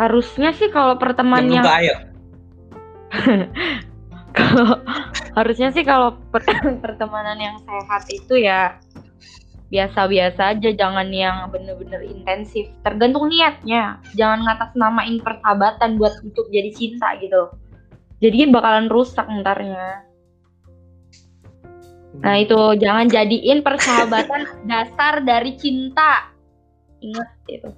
[0.00, 2.00] harusnya sih kalau pertemuan nyemplung yang
[4.38, 4.80] kalau
[5.38, 6.46] harusnya sih kalau per-
[6.84, 8.80] pertemanan yang sehat itu ya
[9.74, 12.70] biasa-biasa aja jangan yang bener-bener intensif.
[12.86, 13.98] Tergantung niatnya.
[14.14, 17.50] Jangan ngatas namain persahabatan buat untuk jadi cinta gitu.
[18.22, 20.06] Jadi bakalan rusak ntarnya.
[22.22, 22.78] Nah itu.
[22.78, 26.30] Jangan jadiin persahabatan dasar dari cinta.
[27.02, 27.70] Ingat itu.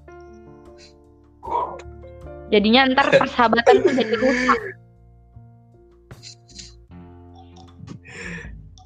[2.53, 4.61] Jadinya ntar persahabatan tuh jadi rusak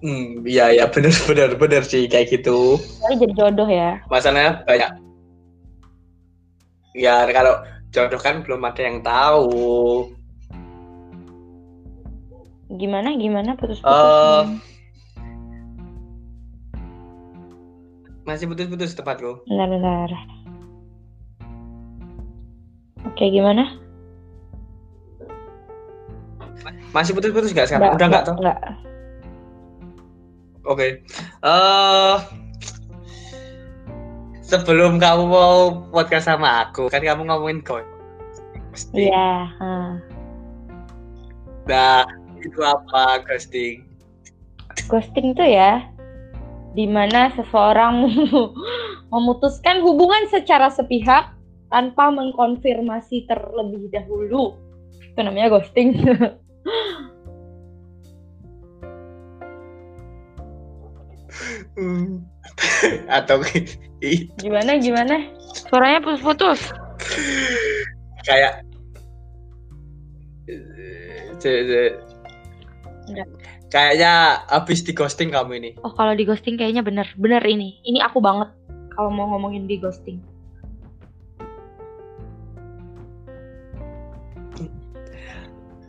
[0.00, 2.80] Hmm, iya ya bener bener bener sih kayak gitu.
[3.04, 4.90] Tapi jadi jodoh ya Masalahnya banyak
[6.96, 7.62] Ya kalau
[7.94, 10.10] jodoh kan belum ada yang tahu.
[12.70, 13.86] Gimana gimana putus-putus?
[13.90, 14.42] Eh,
[18.26, 19.42] masih putus-putus tempatku.
[19.46, 20.10] Bentar, bentar.
[23.10, 23.74] Oke, gimana?
[26.94, 27.94] Masih putus-putus nggak sekarang?
[27.94, 28.34] Udah nggak tuh?
[28.38, 28.89] Enggak.
[30.68, 31.00] Oke.
[31.44, 32.16] Eh
[34.44, 37.86] sebelum kamu mau podcast sama aku, kan kamu ngomongin koi.
[38.92, 39.46] Iya.
[41.70, 42.02] Nah,
[42.42, 43.86] itu apa ghosting?
[44.90, 45.86] Ghosting tuh ya
[46.74, 48.10] di mana seseorang
[49.14, 51.34] memutuskan hubungan secara sepihak
[51.70, 54.58] tanpa mengkonfirmasi terlebih dahulu.
[55.14, 55.94] Itu namanya ghosting.
[63.08, 63.42] Atau
[64.04, 65.16] i- gimana gimana?
[65.52, 66.70] Suaranya putus-putus.
[68.20, 68.62] kayak
[73.70, 75.70] kayaknya habis di ghosting kamu ini.
[75.86, 77.06] Oh, kalau di ghosting kayaknya bener.
[77.16, 77.80] Bener ini.
[77.86, 78.50] Ini aku banget
[78.94, 80.18] kalau mau ngomongin di ghosting.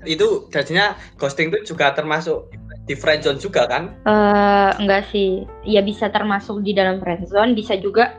[0.02, 2.50] Itu jadinya ghosting itu juga termasuk
[2.90, 3.94] di friendzone juga kan?
[4.10, 5.46] eh enggak sih.
[5.66, 8.18] Ya bisa termasuk di dalam friendzone, bisa juga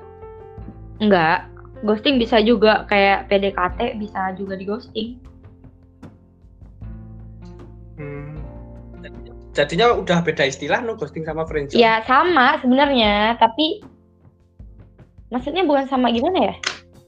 [1.02, 1.50] enggak.
[1.82, 5.08] Ghosting bisa juga kayak PDKT bisa juga di ghosting.
[7.98, 8.38] Hmm.
[9.52, 11.82] Jadinya udah beda istilah no ghosting sama friendzone.
[11.82, 13.82] Ya sama sebenarnya, tapi
[15.34, 16.56] maksudnya bukan sama gimana ya?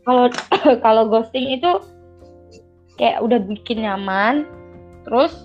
[0.02, 0.26] Kalau
[0.84, 1.70] kalau ghosting itu
[2.98, 4.42] kayak udah bikin nyaman,
[5.06, 5.38] terus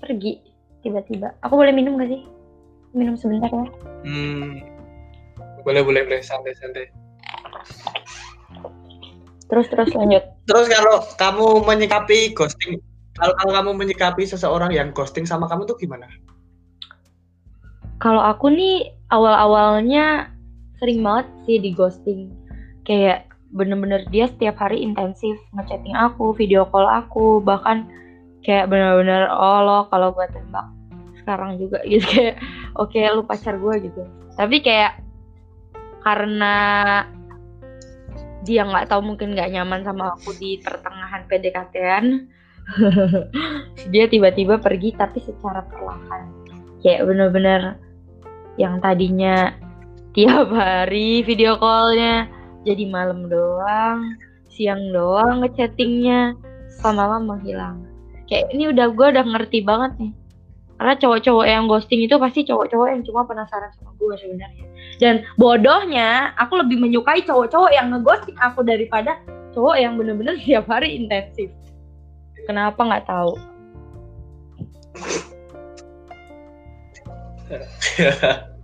[0.00, 0.45] pergi
[0.86, 1.34] tiba-tiba.
[1.42, 2.22] Aku boleh minum gak sih?
[2.94, 3.66] Minum sebentar ya.
[4.06, 4.62] Hmm.
[5.66, 6.86] Boleh boleh boleh santai santai.
[9.50, 10.22] Terus terus lanjut.
[10.46, 12.78] Terus kalau kamu menyikapi ghosting,
[13.18, 16.06] kalau, kalau kamu menyikapi seseorang yang ghosting sama kamu tuh gimana?
[17.98, 20.30] Kalau aku nih awal-awalnya
[20.78, 22.30] sering banget sih di ghosting.
[22.86, 27.86] Kayak bener-bener dia setiap hari intensif ngechatting aku, video call aku, bahkan
[28.46, 30.75] kayak bener-bener oh lo kalau gue tembak
[31.26, 32.06] sekarang juga gitu.
[32.14, 32.38] Kayak
[32.78, 34.02] oke lu pacar gue gitu.
[34.38, 35.02] Tapi kayak
[36.06, 36.54] karena
[38.46, 42.30] dia nggak tahu mungkin nggak nyaman sama aku di pertengahan PDKT-an
[43.90, 46.30] dia tiba-tiba pergi tapi secara perlahan.
[46.78, 47.62] Kayak bener-bener
[48.54, 49.50] yang tadinya
[50.16, 52.24] tiap hari video callnya
[52.64, 54.16] jadi malam doang
[54.48, 56.32] siang doang ngechattingnya
[56.80, 57.84] lama-lama menghilang
[58.24, 60.12] kayak ini udah gue udah ngerti banget nih
[60.76, 64.64] karena cowok-cowok yang ghosting itu pasti cowok-cowok yang cuma penasaran sama gue sebenarnya
[65.00, 69.16] dan bodohnya aku lebih menyukai cowok-cowok yang ngeghosting aku daripada
[69.56, 71.48] cowok yang bener-bener tiap hari intensif
[72.44, 73.36] kenapa nggak tahu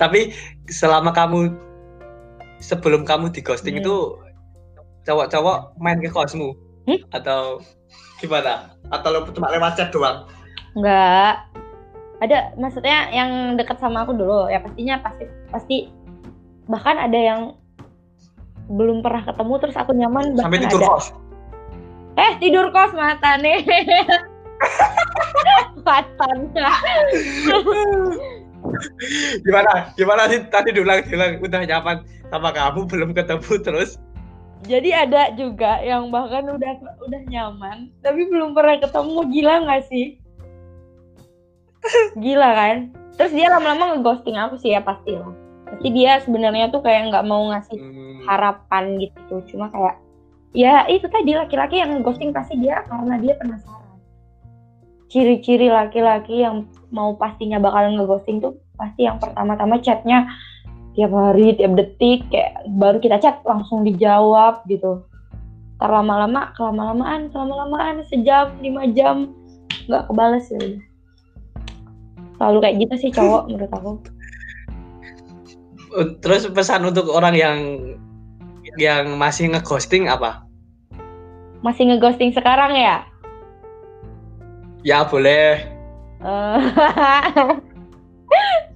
[0.00, 0.34] Tapi
[0.68, 1.54] selama kamu
[2.60, 3.82] sebelum kamu di ghosting Hmm.
[3.84, 3.96] itu
[5.06, 6.52] cowok-cowok main ke kosmu
[6.86, 6.98] Hmm?
[7.14, 7.62] atau
[8.22, 8.74] gimana?
[8.90, 10.26] Atau lo cuma lewat chat doang?
[10.76, 11.32] Nggak.
[12.16, 15.76] Ada maksudnya yang dekat sama aku dulu ya pastinya pasti pasti
[16.64, 17.40] bahkan ada yang
[18.72, 21.06] belum pernah ketemu terus aku nyaman Sampai tidur ada kos?
[22.16, 23.60] eh tidur kos mata nih.
[25.86, 26.72] Matanya
[29.44, 29.72] gimana?
[29.94, 30.42] Gimana sih?
[30.48, 31.38] Tadi diulang diulang.
[31.38, 32.02] Udah nyaman.
[32.32, 34.00] Sama kamu belum ketemu terus?
[34.64, 36.72] jadi ada juga yang bahkan udah
[37.04, 39.18] udah nyaman tapi belum pernah ketemu.
[39.30, 40.16] Gila nggak sih
[42.22, 42.76] gila kan?
[43.16, 45.32] Terus dia lama-lama ngeghosting aku sih ya pasti lah.
[45.66, 49.34] Pasti dia sebenarnya tuh kayak nggak mau ngasih Hmm, harapan gitu.
[49.50, 49.96] Cuma kayak
[50.56, 53.98] ya itu tadi laki-laki yang ghosting pasti dia karena dia penasaran.
[55.06, 60.28] Ciri-ciri laki-laki yang mau pastinya bakalan ngeghosting tuh pasti yang pertama-tama chatnya
[60.96, 65.04] tiap hari tiap detik kayak baru kita chat langsung dijawab gitu.
[65.76, 69.32] Ntar lama-lama kelama-lamaan kelama-lamaan sejam lima jam
[69.86, 70.85] nggak kebales ya udah.
[72.36, 73.92] Selalu kayak gitu sih cowok menurut aku
[76.20, 77.58] Terus pesan untuk orang yang
[78.76, 80.44] yang masih ngeghosting apa?
[81.64, 83.02] masih ngeghosting sekarang ya
[84.84, 85.66] Ya boleh.
[86.22, 86.60] Eh,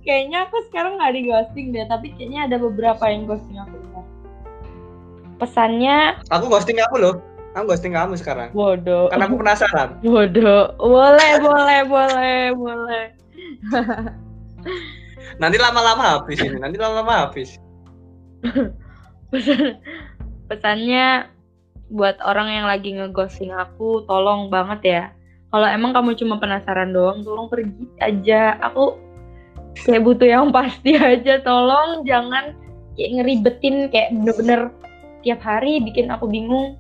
[0.04, 3.78] kayaknya aku sekarang nggak di ghosting deh, tapi kayaknya ada beberapa yang ghosting aku.
[5.38, 7.14] Pesannya Aku ghosting kamu loh.
[7.54, 8.50] Aku ghosting kamu sekarang.
[8.50, 9.88] bodoh, Karena aku penasaran.
[10.02, 10.74] bodoh.
[10.82, 13.04] Boleh, boleh, boleh, boleh.
[15.40, 16.56] Nanti lama-lama habis ini.
[16.61, 17.56] Nanti lama-lama habis.
[19.30, 19.78] Pesan,
[20.50, 21.30] pesannya
[21.90, 25.02] buat orang yang lagi ngeghosting aku, tolong banget ya.
[25.50, 28.54] Kalau emang kamu cuma penasaran doang, tolong pergi aja.
[28.70, 28.94] Aku
[29.86, 32.54] kayak butuh yang pasti aja, tolong jangan
[32.94, 34.70] kayak ngeribetin kayak bener-bener
[35.26, 36.78] tiap hari bikin aku bingung.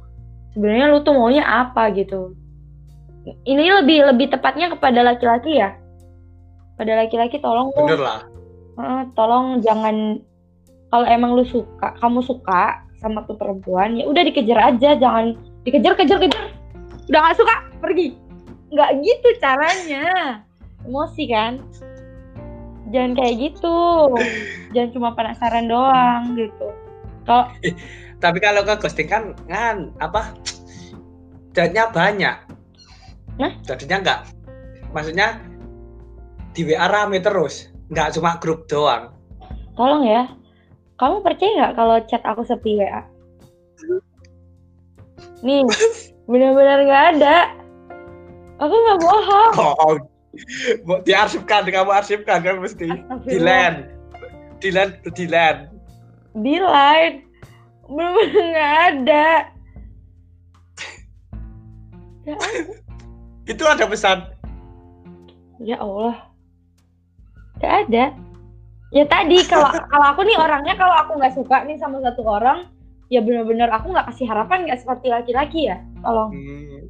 [0.54, 2.34] Sebenarnya lu tuh maunya apa gitu.
[3.46, 5.74] Ini lebih lebih tepatnya kepada laki-laki ya.
[6.80, 8.20] Pada laki-laki tolong Bener lah.
[9.12, 10.16] Tolong jangan
[10.88, 15.94] kalau emang lu suka kamu suka sama tuh perempuan ya udah dikejar aja jangan dikejar
[15.96, 16.42] kejar kejar
[17.08, 18.12] udah nggak suka pergi
[18.74, 20.04] nggak gitu caranya
[20.84, 21.62] emosi kan
[22.92, 23.78] jangan kayak gitu
[24.74, 26.68] jangan cuma penasaran doang gitu
[27.24, 27.48] kalau
[28.20, 30.36] Tapi kalau ke ghosting kan kan apa?
[31.56, 32.36] Jadinya banyak.
[33.40, 33.52] Hah?
[33.64, 34.20] Jadinya enggak.
[34.92, 35.40] Maksudnya
[36.50, 39.14] di WA rame terus, nggak cuma grup doang.
[39.74, 40.28] tolong ya
[40.96, 43.00] kamu percaya nggak kalau chat aku sepi WA
[45.40, 45.64] nih
[46.28, 47.36] benar-benar nggak ada
[48.60, 49.96] aku nggak bohong Oh,
[50.86, 52.86] mau diarsipkan, kamu arsipkan kan mesti.
[52.86, 53.26] Astagfirullah.
[53.34, 53.74] Dilan,
[54.62, 55.56] dilan, dilan.
[56.38, 57.16] di line
[57.90, 59.26] bener-bener nggak ada
[62.22, 62.34] ya,
[63.42, 64.30] Itu ada pesan.
[65.58, 66.29] ya Allah
[67.60, 68.04] nggak ada.
[68.90, 72.66] Ya tadi kalau kalau aku nih orangnya kalau aku nggak suka nih sama satu orang
[73.10, 75.78] ya bener-bener aku nggak kasih harapan nggak seperti laki-laki ya.
[76.00, 76.30] Tolong.
[76.32, 76.80] Hmm,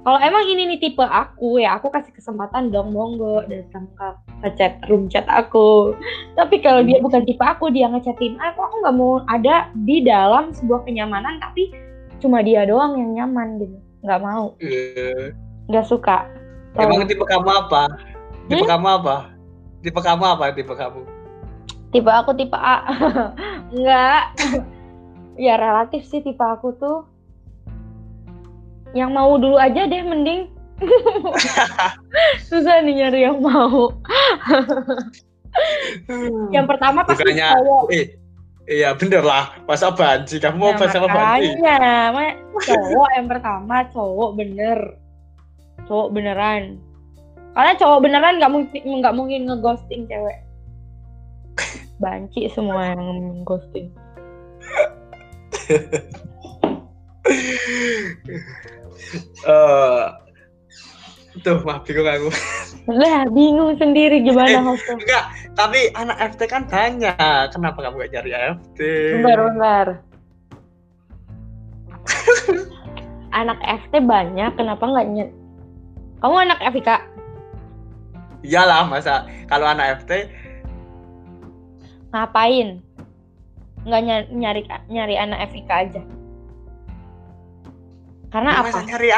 [0.00, 3.44] kalau emang ini nih tipe aku ya aku kasih kesempatan dong monggo.
[3.44, 3.90] Datang
[4.40, 5.92] ke chat room chat aku.
[6.38, 10.54] Tapi kalau dia bukan tipe aku dia ngechatin aku aku nggak mau ada di dalam
[10.56, 11.68] sebuah kenyamanan tapi
[12.20, 13.76] cuma dia doang yang nyaman gitu.
[14.00, 14.56] Nggak mau.
[14.64, 15.32] Eh,
[15.68, 16.24] nggak suka.
[16.78, 17.08] Emang Tolong.
[17.08, 17.82] tipe kamu apa?
[18.48, 18.70] Tipe Hmm?
[18.72, 19.16] kamu apa?
[19.80, 20.52] Tipe kamu apa?
[20.52, 21.02] Tipe kamu?
[21.90, 22.86] tipe aku tipe A
[23.74, 24.22] nggak
[25.44, 27.02] ya relatif sih tipe aku tuh
[28.94, 30.54] yang mau dulu aja deh mending
[32.46, 33.90] susah nih nyari yang mau
[36.54, 38.06] yang pertama pasti Bukannya, cowok eh,
[38.70, 39.50] iya bener lah.
[39.66, 40.38] Masa banci?
[40.38, 41.58] Kamu mau Nah, banci?
[41.58, 44.78] makanya ma- cowok yang pertama cowok bener
[45.90, 46.78] cowok beneran
[47.50, 50.38] karena cowok beneran nggak mungkin nggak mungkin ngeghosting cewek
[51.98, 53.02] banci semua yang
[53.44, 53.90] ghosting
[59.42, 60.04] Eh,
[61.40, 62.28] tuh mah bingung aku.
[62.90, 65.24] lah bingung sendiri gimana Eh, hostnya Enggak,
[65.54, 67.14] tapi anak FT kan banyak.
[67.50, 68.78] Kenapa kamu gak nyari FT?
[69.16, 69.86] bentar bentar
[73.40, 75.30] anak FT banyak kenapa nggak nyet
[76.18, 76.90] kamu anak FIK
[78.40, 80.30] Iyalah, masa kalau anak FT
[82.10, 82.82] ngapain
[83.86, 86.02] nggak nyari nyari nyari anak FIK aja
[88.30, 89.08] karena apa masa nyari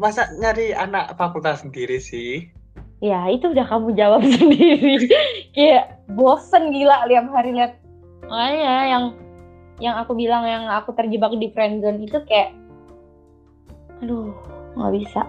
[0.00, 2.48] masa nyari anak fakultas sendiri sih?
[3.04, 5.10] Ya itu udah kamu jawab sendiri.
[5.52, 7.76] Kayak bosen gila lihat hari lihat.
[8.24, 9.04] Makanya yang
[9.82, 12.56] yang aku bilang yang aku terjebak di friendzone itu kayak,
[14.00, 14.32] aduh
[14.78, 15.22] nggak bisa.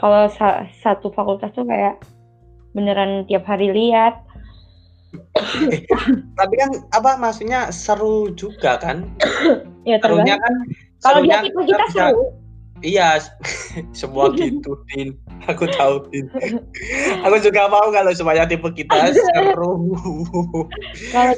[0.00, 2.00] Kalau sa- satu fakultas tuh kayak
[2.72, 4.20] beneran tiap hari lihat.
[6.38, 9.06] Tapi kan apa maksudnya seru juga kan?
[9.80, 10.54] Ya Serunya kan
[11.00, 12.24] Kalau dia tipe kita bisa- seru.
[12.80, 13.20] Iya,
[13.96, 15.12] semua gitu, Din.
[15.48, 16.28] Aku tahu, Din.
[17.24, 19.92] Aku juga mau kalau semuanya tipe kita seru.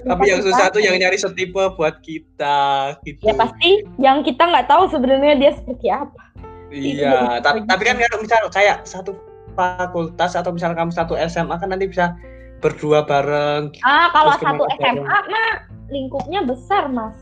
[0.06, 3.22] Tapi yang kita susah tuh yang nyari setipe buat kita, gitu.
[3.26, 6.22] Ya pasti yang kita nggak tahu sebenarnya dia seperti apa.
[6.70, 9.14] Iya, Itu tapi, kan kalau misal kayak satu
[9.54, 12.16] fakultas atau misal kamu satu SMA kan nanti bisa
[12.62, 13.74] berdua bareng.
[13.82, 15.50] Ah, kalau satu SMA mah
[15.90, 17.18] lingkupnya besar, Mas.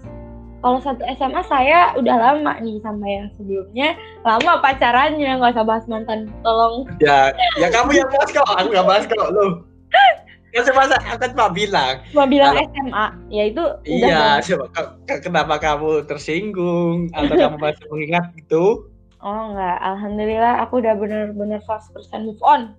[0.61, 5.89] Kalau satu SMA saya udah lama nih sama yang sebelumnya, lama pacarannya, nggak usah bahas
[5.89, 6.85] mantan, tolong.
[7.01, 9.65] Ya, ya kamu yang bahas kok, aku nggak bahas kok lu.
[10.51, 14.93] Ya masa aku cuma bilang, Cuma bilang Kalau- SMA, ya itu udah iya, coba ke-
[15.07, 18.90] ke- kenapa kamu tersinggung atau kamu masih mengingat itu?
[19.21, 21.93] Oh enggak, alhamdulillah aku udah bener-bener 100%
[22.25, 22.73] move on.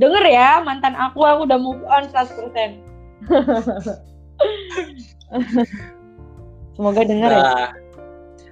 [0.00, 2.80] Denger ya, mantan aku aku udah move on 100%.
[6.72, 7.44] Semoga denger ya.
[7.44, 7.68] Nah,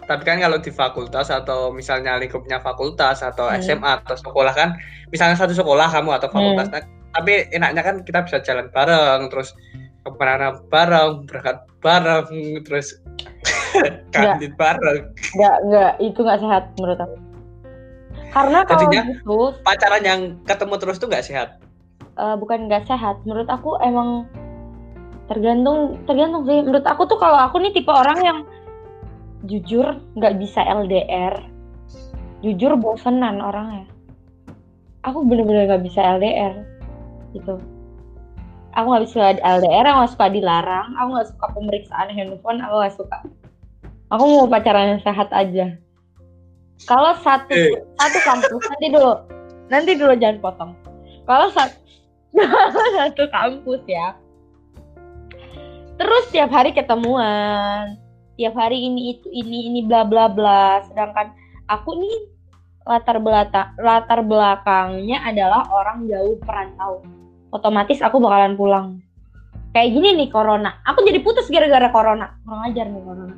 [0.05, 3.64] tapi kan kalau di fakultas atau misalnya lingkupnya fakultas atau Hmm.
[3.64, 4.76] SMA atau sekolah kan,
[5.09, 6.76] misalnya satu sekolah kamu atau fakultas, Hmm.
[6.76, 6.84] nah,
[7.16, 9.57] tapi enaknya kan kita bisa jalan bareng, terus
[10.05, 12.28] ke mana bareng, berangkat bareng,
[12.68, 13.01] terus
[14.12, 15.09] kantin bareng.
[15.32, 17.29] Enggak, enggak, itu enggak sehat menurut aku.
[18.30, 21.48] Karena kalau gitu Pacaran yang ketemu terus tuh nggak sehat.
[22.20, 23.22] eh, bukan nggak sehat.
[23.24, 24.28] Menurut aku emang
[25.26, 26.62] tergantung tergantung sih.
[26.62, 28.38] Menurut aku tuh kalau aku nih tipe orang yang
[29.48, 31.32] jujur nggak bisa LDR
[32.40, 33.84] jujur bosenan orangnya.
[35.04, 36.64] Aku bener-bener nggak bisa LDR
[37.32, 37.56] gitu.
[38.76, 40.88] Aku nggak bisa LDR aku nggak suka dilarang.
[40.96, 43.18] Aku nggak suka pemeriksaan handphone aku nggak suka.
[44.10, 45.78] Aku mau pacaran yang sehat aja
[46.88, 47.76] kalau satu Eh.
[48.00, 49.12] satu kampus nanti dulu.
[49.70, 50.72] Nanti dulu jangan potong.
[51.28, 51.76] Kalau satu
[52.96, 54.16] satu kampus ya.
[56.00, 58.00] Terus tiap hari ketemuan.
[58.40, 60.80] Tiap hari ini itu ini ini bla bla bla.
[60.88, 61.36] Sedangkan
[61.68, 62.16] aku nih
[62.88, 67.04] latar belakang latar belakangnya adalah orang jauh perantau.
[67.52, 68.86] Otomatis aku bakalan pulang.
[69.70, 70.80] Kayak gini nih corona.
[70.88, 72.34] Aku jadi putus gara-gara corona.
[72.42, 73.36] Kurang ajar nih corona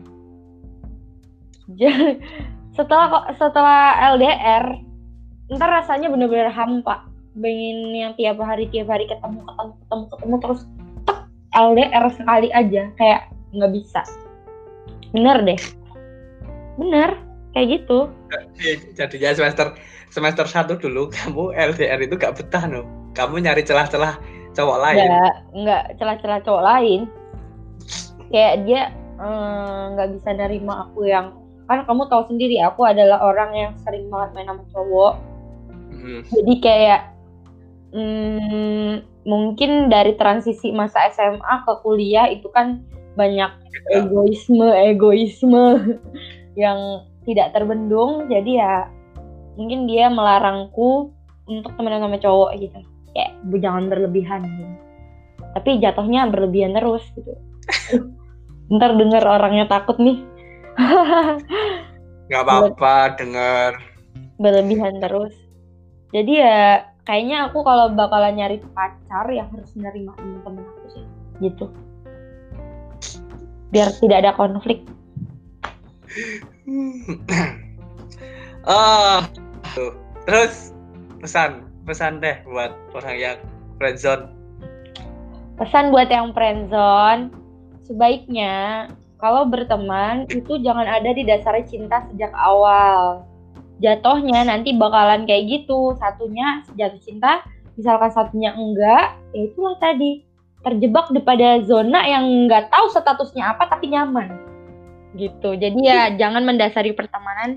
[2.72, 4.80] setelah kok setelah LDR
[5.52, 7.04] ntar rasanya bener-bener hampa
[7.36, 10.60] pengen yang tiap hari tiap hari ketemu ketemu ketemu ketemu terus
[11.04, 11.18] tek,
[11.52, 12.82] LDR sekali aja.
[12.96, 14.00] Kayak nggak bisa.
[15.12, 15.60] Bener deh.
[16.80, 17.10] Bener.
[17.52, 18.08] Kayak gitu.
[18.96, 19.76] Jadinya semester
[20.08, 22.88] semester satu dulu kamu LDR itu gak betah no.
[23.12, 24.16] Kamu nyari celah-celah
[24.56, 25.04] cowok lain.
[25.04, 27.00] Nggak nggak celah-celah cowok lain.
[28.32, 28.82] Kayak dia
[29.20, 31.41] eh, nggak bisa nerima aku yang
[31.72, 35.14] kan kamu tahu sendiri aku adalah orang yang sering banget main sama cowok
[35.92, 36.20] Hmm.
[36.26, 37.00] jadi kayak
[37.92, 38.92] hmm,
[39.22, 42.82] mungkin dari transisi masa SMA ke kuliah itu kan
[43.14, 43.50] banyak
[43.88, 44.02] Ya.
[44.02, 45.64] egoisme egoisme
[46.60, 46.78] yang
[47.22, 48.74] tidak terbendung jadi ya
[49.54, 51.12] mungkin dia melarangku
[51.46, 52.78] untuk temenan sama cowok gitu
[53.12, 54.74] kayak "Bu, jangan berlebihan gitu.
[55.52, 57.32] tapi jatuhnya berlebihan terus gitu
[58.74, 60.24] ntar denger orangnya takut nih
[62.28, 63.72] nggak apa-apa denger.
[64.40, 65.34] Berlebihan terus.
[66.12, 71.04] Jadi ya kayaknya aku kalau bakalan nyari pacar yang harus menerima temen-temen aku sih
[71.42, 71.66] gitu.
[73.72, 74.84] Biar tidak ada konflik.
[78.68, 79.20] Oh
[79.74, 79.92] tuh.
[80.22, 80.70] terus
[81.18, 83.38] pesan pesan deh buat orang yang
[83.82, 84.30] friendzone.
[85.58, 87.34] Pesan buat yang friendzone
[87.82, 88.86] sebaiknya
[89.22, 93.22] kalau berteman itu jangan ada di dasar cinta sejak awal.
[93.78, 95.94] Jatuhnya nanti bakalan kayak gitu.
[96.02, 97.46] Satunya jatuh cinta
[97.78, 100.26] misalkan satunya enggak ya itulah tadi.
[100.66, 104.26] Terjebak pada zona yang nggak tahu statusnya apa tapi nyaman.
[105.14, 105.54] Gitu.
[105.54, 107.54] Jadi ya jangan mendasari pertemanan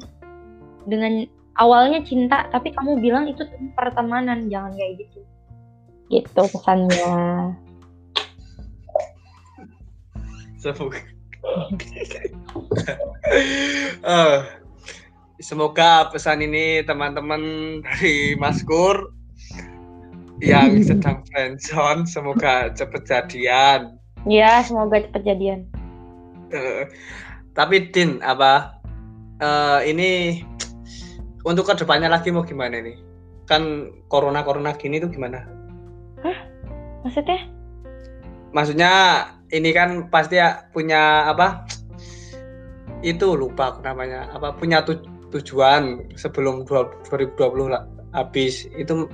[0.85, 1.25] dengan
[1.57, 3.41] awalnya cinta tapi kamu bilang itu
[3.73, 5.19] pertemanan jangan kayak gitu.
[6.13, 7.13] Gitu pesannya.
[10.61, 11.14] Semoga
[14.05, 14.39] Eh,
[15.41, 17.41] semoga pesan ini teman-teman
[17.81, 19.09] dari Maskur
[20.45, 23.97] yang sedang friendzone semoga cepet jadian.
[24.29, 25.65] Ya semoga cepet jadian.
[26.53, 26.85] Eh,
[27.57, 28.77] tapi Din apa
[29.41, 30.41] eh, ini
[31.41, 32.97] untuk ke depannya lagi mau gimana nih
[33.49, 35.45] kan corona corona gini tuh gimana?
[37.05, 37.37] Maksudnya?
[38.49, 38.93] Maksudnya
[39.55, 41.63] ini kan pasti ya punya apa?
[42.99, 44.27] Itu lupa namanya.
[44.35, 44.51] Apa?
[44.59, 48.67] Punya tu- tujuan sebelum dua- 2020 lah habis.
[48.75, 49.07] Itu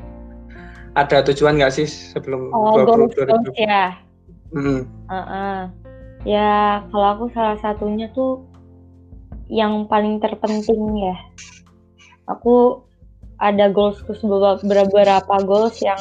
[0.98, 3.96] ada tujuan nggak sih sebelum oh 20, goals goals ya?
[4.52, 5.60] Hmm, Heeh.
[6.28, 8.44] ya kalau aku salah satunya tuh
[9.48, 11.16] yang paling terpenting ya.
[12.28, 12.84] Aku
[13.40, 16.00] ada goals beberapa goals yang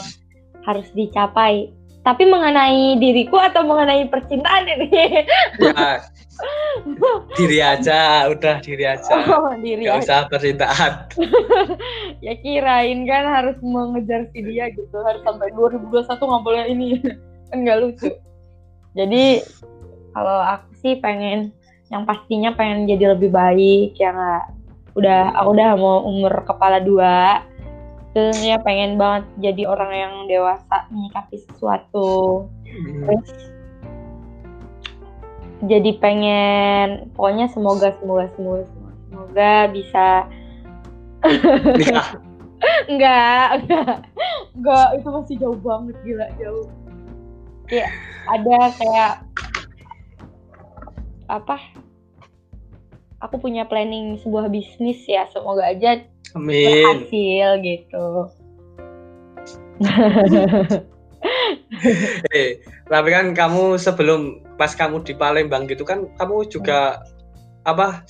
[0.67, 4.95] harus dicapai tapi mengenai diriku atau mengenai percintaan ini?
[5.61, 6.01] Ya
[7.37, 9.13] diri aja udah diri aja.
[9.29, 10.05] Oh, diri nggak aja.
[10.09, 10.93] usah percintaan.
[12.25, 14.97] Ya kirain kan harus mengejar si dia gitu.
[15.05, 16.89] Harus sampai 2021 nggak boleh ini.
[17.53, 18.09] Kan nggak lucu.
[18.97, 19.45] Jadi
[20.17, 21.53] kalau aku sih pengen
[21.93, 24.45] yang pastinya pengen jadi lebih baik ya nggak
[24.97, 27.45] udah aku udah mau umur kepala dua
[28.11, 33.29] terus ya pengen banget jadi orang yang dewasa menyikapi sesuatu Hmm, terus
[35.67, 40.07] jadi pengen pokoknya semoga semoga semoga semoga, semoga bisa
[41.75, 42.15] nikah
[42.91, 43.97] Enggak, enggak.
[44.53, 46.69] Enggak, itu masih jauh banget gila, jauh.
[47.65, 47.91] Kayak
[48.29, 49.13] ada kayak
[51.31, 51.57] apa?
[53.21, 56.05] Aku punya planning sebuah bisnis ya, semoga aja
[56.37, 57.07] amin.
[57.09, 58.07] Berhasil gitu.
[62.37, 62.61] eh
[62.93, 67.01] tapi kan kamu sebelum pas kamu di Palembang gitu kan kamu juga
[67.65, 68.05] apa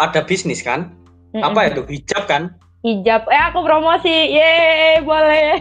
[0.00, 0.96] ada bisnis kan?
[1.36, 1.84] Apa itu?
[1.86, 2.56] Hijab kan?
[2.80, 5.60] Hijab, eh aku promosi, yeay boleh.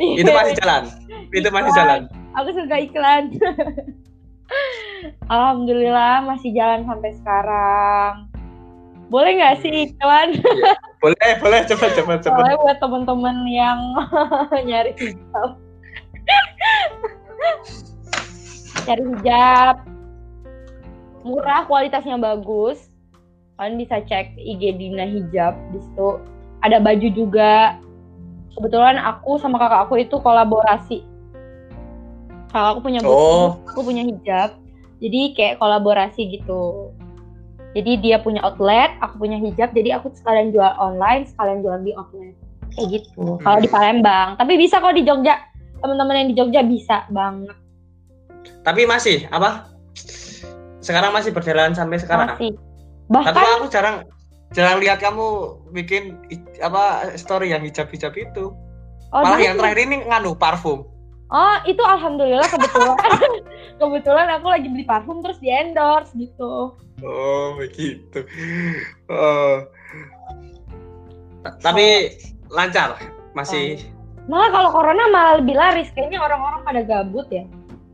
[0.00, 0.82] itu masih jalan?
[1.30, 2.08] Itu masih jalan?
[2.40, 3.36] Aku suka iklan.
[5.26, 8.30] Alhamdulillah masih jalan sampai sekarang.
[9.06, 10.34] Boleh nggak sih iklan?
[10.34, 10.72] Iya.
[10.98, 12.42] Boleh, boleh, cepat, cepat, cepat.
[12.42, 13.78] Boleh buat teman-teman yang
[14.68, 15.50] nyari hijab.
[18.82, 19.76] Cari hijab.
[21.22, 22.90] Murah, kualitasnya bagus.
[23.58, 26.22] Kalian bisa cek IG Dina Hijab di situ.
[26.62, 27.78] Ada baju juga.
[28.58, 31.15] Kebetulan aku sama kakak aku itu kolaborasi.
[32.56, 33.48] Kakak aku punya baju, Oh.
[33.68, 34.56] aku punya hijab.
[34.96, 36.88] Jadi kayak kolaborasi gitu.
[37.76, 39.76] Jadi dia punya outlet, aku punya hijab.
[39.76, 42.32] Jadi aku sekalian jual online, sekalian jual di outlet.
[42.72, 43.36] Kayak gitu.
[43.44, 45.36] Kalau di Palembang, tapi bisa kok di Jogja.
[45.84, 47.52] Teman-teman yang di Jogja bisa banget.
[48.64, 49.68] Tapi masih apa?
[50.80, 52.40] Sekarang masih berjalan sampai sekarang.
[52.40, 52.56] Masih.
[52.56, 53.96] Tapi Bahkan aku jarang
[54.56, 56.16] jarang lihat kamu bikin
[56.64, 58.56] apa story yang hijab-hijab itu.
[59.12, 60.95] oh, Malah yang terakhir ini nganu parfum.
[61.26, 62.98] Oh, itu alhamdulillah kebetulan.
[63.82, 66.78] kebetulan aku lagi beli parfum terus di endorse gitu.
[67.02, 68.22] Oh, begitu.
[69.10, 69.66] Oh.
[71.42, 72.14] Ta- Tapi
[72.50, 72.94] lancar,
[73.34, 73.82] masih
[74.26, 75.90] Malah kalau corona malah lebih laris.
[75.94, 77.46] Kayaknya orang-orang pada gabut ya.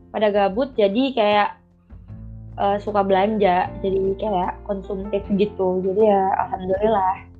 [0.09, 1.49] Pada gabut jadi kayak
[2.57, 3.69] eh, suka belanja.
[3.85, 5.81] Jadi kayak konsumtif gitu.
[5.85, 7.32] Jadi ya alhamdulillah.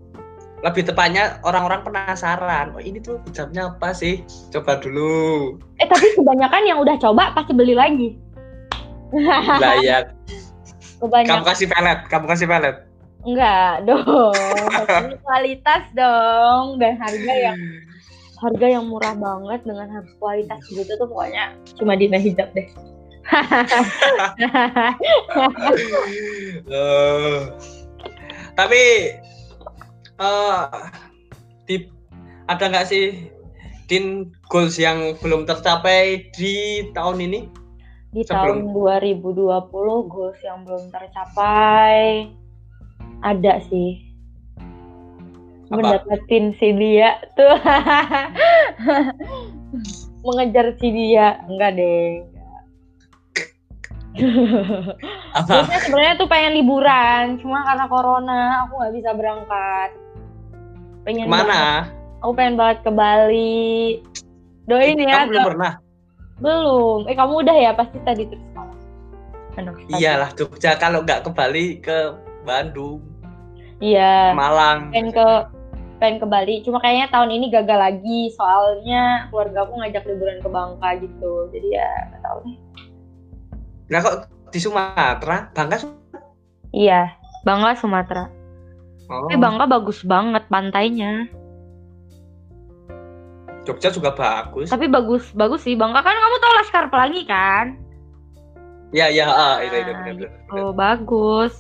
[0.64, 2.72] Lebih tepatnya orang-orang penasaran.
[2.72, 4.24] Oh, ini tuh hijabnya apa sih?
[4.50, 5.60] Coba dulu.
[5.84, 8.16] Eh tapi kebanyakan yang udah coba pasti beli lagi.
[9.14, 10.08] Lah ya,
[11.04, 12.78] kamu kasih pelet, kamu kasih pelet.
[13.24, 14.36] enggak dong.
[15.24, 17.60] Kualitas dong dan harga yang
[18.44, 22.68] harga yang murah banget dengan kualitas gitu tuh pokoknya cuma Dina hijab deh.
[26.64, 27.40] Eh,
[28.56, 28.84] tapi
[30.20, 30.64] eh
[31.66, 31.76] di
[32.46, 33.32] ada nggak sih
[33.88, 37.40] din goals yang belum tercapai di tahun ini?
[38.14, 42.30] Di Sebelum- tahun 2020 goals yang belum tercapai
[43.26, 44.06] ada sih.
[45.74, 46.06] Apa?
[46.06, 47.58] Mendapatin si dia tuh.
[50.28, 51.42] Mengejar si dia.
[51.50, 52.22] Enggak deh.
[55.40, 55.66] Apa?
[55.66, 59.90] Biasanya sebenarnya tuh pengen liburan, cuma karena corona aku nggak bisa berangkat.
[61.04, 61.90] Pengen Mana?
[62.22, 64.00] Aku pengen banget ke Bali.
[64.70, 65.28] Doain ya.
[65.28, 65.74] Kamu belum pernah?
[66.40, 67.00] Belum.
[67.10, 68.78] Eh kamu udah ya pasti tadi terus sekolah.
[69.92, 73.04] Iyalah Jogja kalau nggak ke Bali ke Bandung,
[73.84, 74.32] Iya.
[74.32, 74.96] Malang.
[74.96, 75.28] Pengen ke
[76.00, 76.56] pengen ke Bali.
[76.64, 81.52] Cuma kayaknya tahun ini gagal lagi soalnya keluarga aku ngajak liburan ke Bangka gitu.
[81.52, 82.58] Jadi ya nggak tahu nih.
[83.94, 85.86] Nah kok di Sumatera, Bangka?
[86.74, 87.14] Iya.
[87.46, 88.26] Bangka Sumatera.
[89.06, 91.30] Oh, Tapi Bangka bagus banget pantainya.
[93.70, 94.74] Jogja juga bagus.
[94.74, 97.78] Tapi bagus bagus sih Bangka kan kamu tahu Laskar Pelangi kan?
[98.90, 100.32] Ya ya, ah, itu itu benar benar.
[100.58, 101.54] Oh bagus.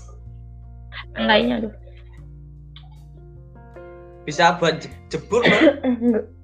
[1.14, 1.74] Pantainya aduh.
[4.26, 5.46] Bisa buat je- jebur.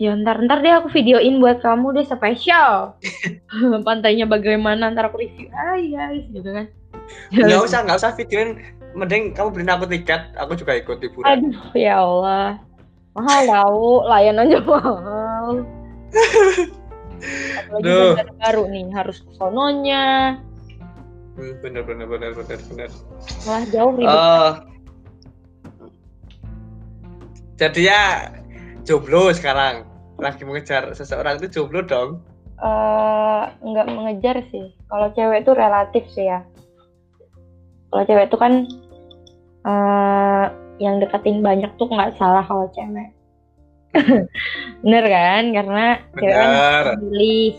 [0.00, 2.96] Ya ntar ntar deh aku videoin buat kamu deh spesial.
[3.86, 5.52] Pantainya bagaimana ntar aku review.
[5.52, 6.72] Hai guys gitu kan.
[7.28, 8.56] Nggak usah nggak usah videoin.
[8.96, 11.28] Mending kamu beliin aku tiket, aku juga ikut liburan.
[11.28, 12.58] Aduh ya Allah.
[13.12, 15.68] Mahal tahu, layan aja mahal.
[17.68, 18.16] Apalagi Duh.
[18.40, 20.40] baru nih, harus ke sononya.
[21.36, 22.90] Hmm, bener bener bener bener bener.
[23.44, 24.16] Malah jauh ribet.
[24.16, 24.52] Eh,
[27.60, 28.02] jadi ya
[28.88, 29.89] jomblo sekarang
[30.20, 32.20] lagi mengejar seseorang itu jomblo dong.
[32.60, 34.76] Eh, nggak mengejar sih.
[34.92, 36.44] Kalau cewek itu relatif sih ya.
[37.90, 38.52] Kalau cewek itu kan
[39.60, 40.44] eh
[40.80, 43.10] yang deketin banyak tuh nggak salah kalau cewek.
[44.84, 45.42] Bener kan?
[45.56, 45.86] Karena
[46.20, 46.50] cewek kan
[47.00, 47.52] pilih.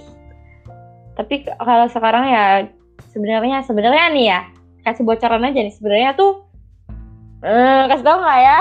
[1.17, 2.45] Tapi kalau sekarang ya
[3.09, 4.41] sebenarnya sebenarnya nih ya
[4.85, 6.45] kasih bocoran aja nih sebenarnya tuh
[7.41, 8.59] eh kasih tau nggak ya?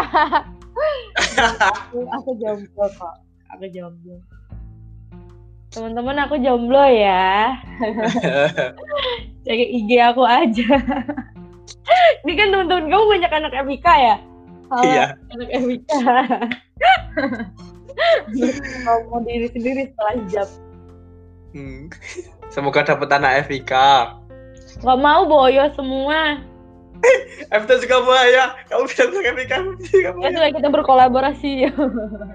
[1.69, 3.15] aku, aku jomblo kok.
[3.57, 4.17] Aku jomblo.
[5.71, 7.55] Teman-teman aku jomblo ya.
[9.47, 10.71] Cek IG aku aja.
[12.27, 14.17] Ini kan teman-teman kamu banyak anak FIK ya?
[14.71, 15.05] Halo, Iya.
[15.35, 15.49] anak.
[18.87, 20.49] Kalau mau diri sendiri setelah hijab.
[21.51, 21.91] Hmm.
[22.51, 23.73] Semoga dapat anak FIK.
[24.81, 26.39] Gak mau boyo semua.
[27.81, 28.45] Juga buaya.
[28.69, 30.31] Kamu bilang dengan FIK juga Ya buaya.
[30.37, 31.53] sudah kita berkolaborasi.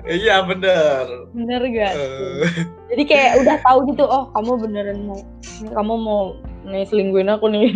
[0.10, 1.06] Iya bener.
[1.32, 1.94] Bener gak?
[1.96, 2.44] Eh,
[2.92, 5.20] Jadi kayak udah tahu gitu, oh kamu beneran mau,
[5.72, 6.22] kamu mau
[6.66, 7.72] nih selingkuhin aku nih.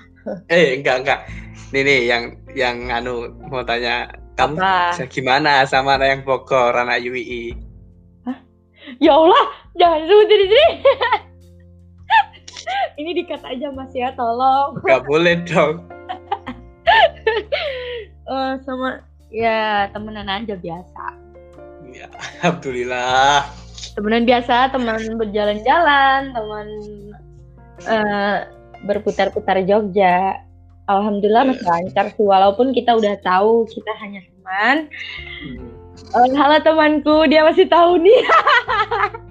[0.54, 1.20] eh enggak enggak.
[1.74, 2.22] Nih nih yang
[2.54, 4.06] yang anu mau tanya
[4.36, 4.92] kamu Apa?
[4.94, 7.56] bisa gimana sama anak yang Bogor anak UII?
[9.02, 10.68] Ya Allah, jangan sebutin di sini.
[12.96, 14.78] Ini dikat aja Mas ya, tolong.
[14.82, 15.84] Gak boleh dong.
[18.26, 21.04] Eh, sama ya temenan aja biasa.
[21.94, 22.10] Ya,
[22.42, 23.46] alhamdulillah.
[23.94, 26.68] Temenan biasa, teman berjalan-jalan, teman
[27.86, 28.50] eh,
[28.82, 30.42] berputar-putar Jogja.
[30.90, 34.90] Alhamdulillah masih lancar sih, walaupun kita udah tahu kita hanya teman.
[35.94, 38.26] Eh, halo temanku, dia masih tahu nih.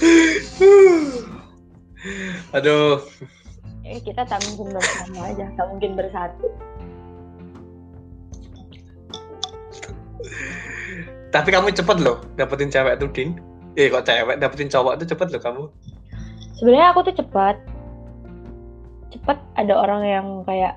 [2.56, 3.04] Aduh,
[3.90, 6.46] Eh, kita tak mungkin bersama aja, tak mungkin bersatu.
[11.30, 13.38] tapi kamu cepet loh dapetin cewek tuh Din.
[13.78, 15.64] Eh kok cewek dapetin cowok tuh cepet loh kamu.
[16.58, 17.56] Sebenarnya aku tuh cepat.
[19.14, 20.74] Cepat ada orang yang kayak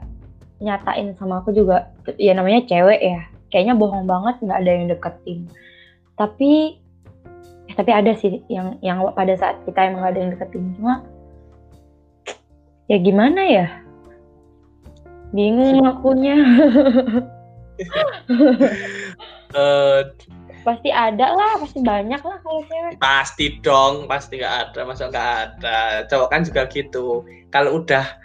[0.61, 1.89] nyatain sama aku juga.
[2.22, 3.26] Ya namanya cewek ya.
[3.49, 5.39] Kayaknya bohong banget nggak ada yang deketin.
[6.16, 6.78] Tapi
[7.66, 10.64] eh, tapi ada sih yang yang pada saat kita emang nggak ada yang deketin.
[10.78, 11.01] Cuma
[12.93, 13.67] ya gimana ya?
[15.33, 16.37] Bingung akunya.
[19.53, 20.01] Eh
[20.65, 22.93] pasti ada lah, pasti banyak lah kalau cewek.
[22.97, 25.77] pasti dong, pasti nggak ada, masa nggak ada.
[26.09, 27.21] Cowok kan juga gitu.
[27.53, 28.17] Kalau udah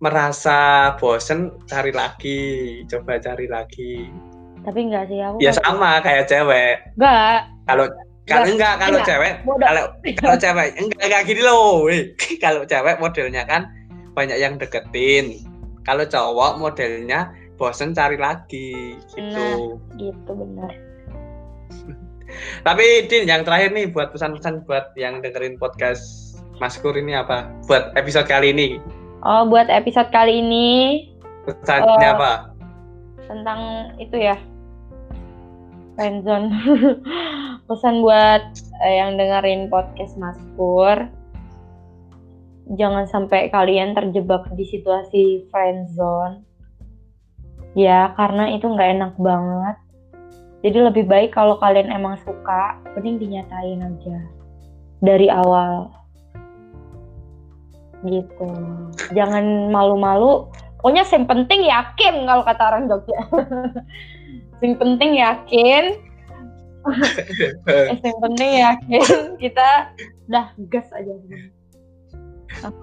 [0.00, 4.08] merasa bosen, cari lagi, coba cari lagi.
[4.64, 5.36] Tapi enggak sih aku.
[5.44, 6.80] Ya sama kayak cewek.
[6.96, 7.52] Enggak.
[7.68, 7.86] Kalau
[8.22, 9.84] kalau Nggak, enggak kalau cewek kalau
[10.14, 11.90] kalau cewek enggak enggak gini loh.
[12.42, 13.66] Kalau cewek modelnya kan
[14.12, 15.44] banyak yang deketin.
[15.82, 19.78] Kalau cowok modelnya bosen cari lagi gitu.
[19.98, 20.70] Gitu benar.
[22.66, 27.50] Tapi Din yang terakhir nih buat pesan-pesan buat yang dengerin podcast Maskur ini apa?
[27.68, 28.78] Buat episode kali ini
[29.22, 30.68] Oh, buat episode kali ini
[31.46, 32.14] pesannya Oh.
[32.18, 32.32] apa?
[33.30, 34.36] tentang itu ya.
[35.96, 36.52] Friendzone.
[37.70, 38.42] Pesan buat
[38.84, 41.08] eh, yang dengerin podcast Maskur.
[42.70, 46.46] Jangan sampai kalian terjebak di situasi friendzone.
[47.74, 49.76] Ya, karena itu nggak enak banget.
[50.62, 54.18] Jadi lebih baik kalau kalian emang suka, mending dinyatain aja
[55.02, 55.90] dari awal.
[58.06, 58.50] Gitu.
[59.10, 60.46] Jangan malu-malu.
[60.78, 63.20] Pokoknya yang penting yakin kalau kata orang Jogja.
[64.62, 65.84] yang penting yakin.
[68.02, 69.94] Yang penting yakin kita
[70.26, 71.14] udah gas aja.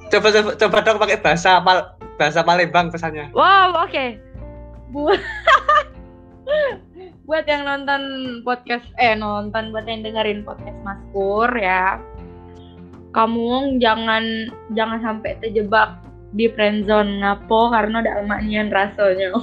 [0.09, 3.31] Coba coba, coba dong pakai bahasa Pal- bahasa Palembang pesannya.
[3.31, 4.19] Wow, oke.
[4.91, 5.21] Buat
[7.29, 8.01] buat yang nonton
[8.41, 12.01] podcast eh nonton buat yang dengerin podcast Mas Pur ya.
[13.13, 15.97] Kamu jangan jangan sampai terjebak
[16.33, 19.33] di friendzone ngapo karena dalmanian rasanya.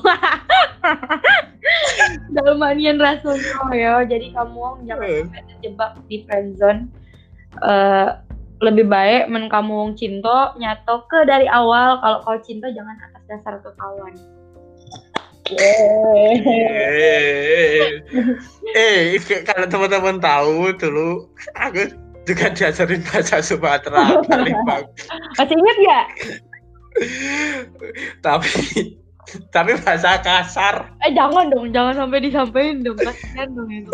[2.37, 3.95] dalmanian rasanya ya.
[4.07, 6.91] Jadi kamu jangan sampai terjebak di friendzone.
[7.63, 8.11] Eh
[8.65, 13.23] lebih baik men kamu wong cinta nyato ke dari awal kalau kau cinta jangan atas
[13.29, 14.15] dasar kekawan.
[15.47, 16.35] Yeay.
[18.75, 21.87] Eh, eh, kalau teman-teman tahu dulu aku
[22.27, 24.91] juga diajarin bahasa Sumatera Palembang.
[25.39, 26.01] Masih ingat ya?
[28.25, 28.51] tapi
[29.55, 30.91] tapi bahasa kasar.
[31.07, 33.91] Eh jangan dong, jangan sampai disampaikan dong, kasihan dong itu.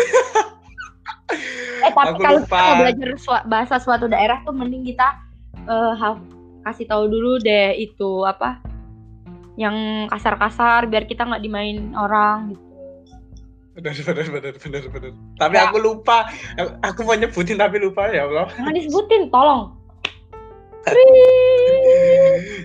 [1.82, 3.08] Eh tapi kalau kita mau belajar
[3.44, 5.18] bahasa suatu daerah tuh mending kita
[5.98, 6.22] haf-
[6.62, 8.62] kasih tahu dulu deh itu apa
[9.58, 12.64] yang kasar-kasar biar kita nggak dimain orang gitu.
[13.72, 15.12] Benar benar benar benar benar.
[15.40, 15.64] Tapi Ya.
[15.68, 16.28] aku lupa.
[16.84, 18.48] Aku mau nyebutin tapi lupa ya Allah.
[18.52, 19.72] Jangan disebutin, tolong.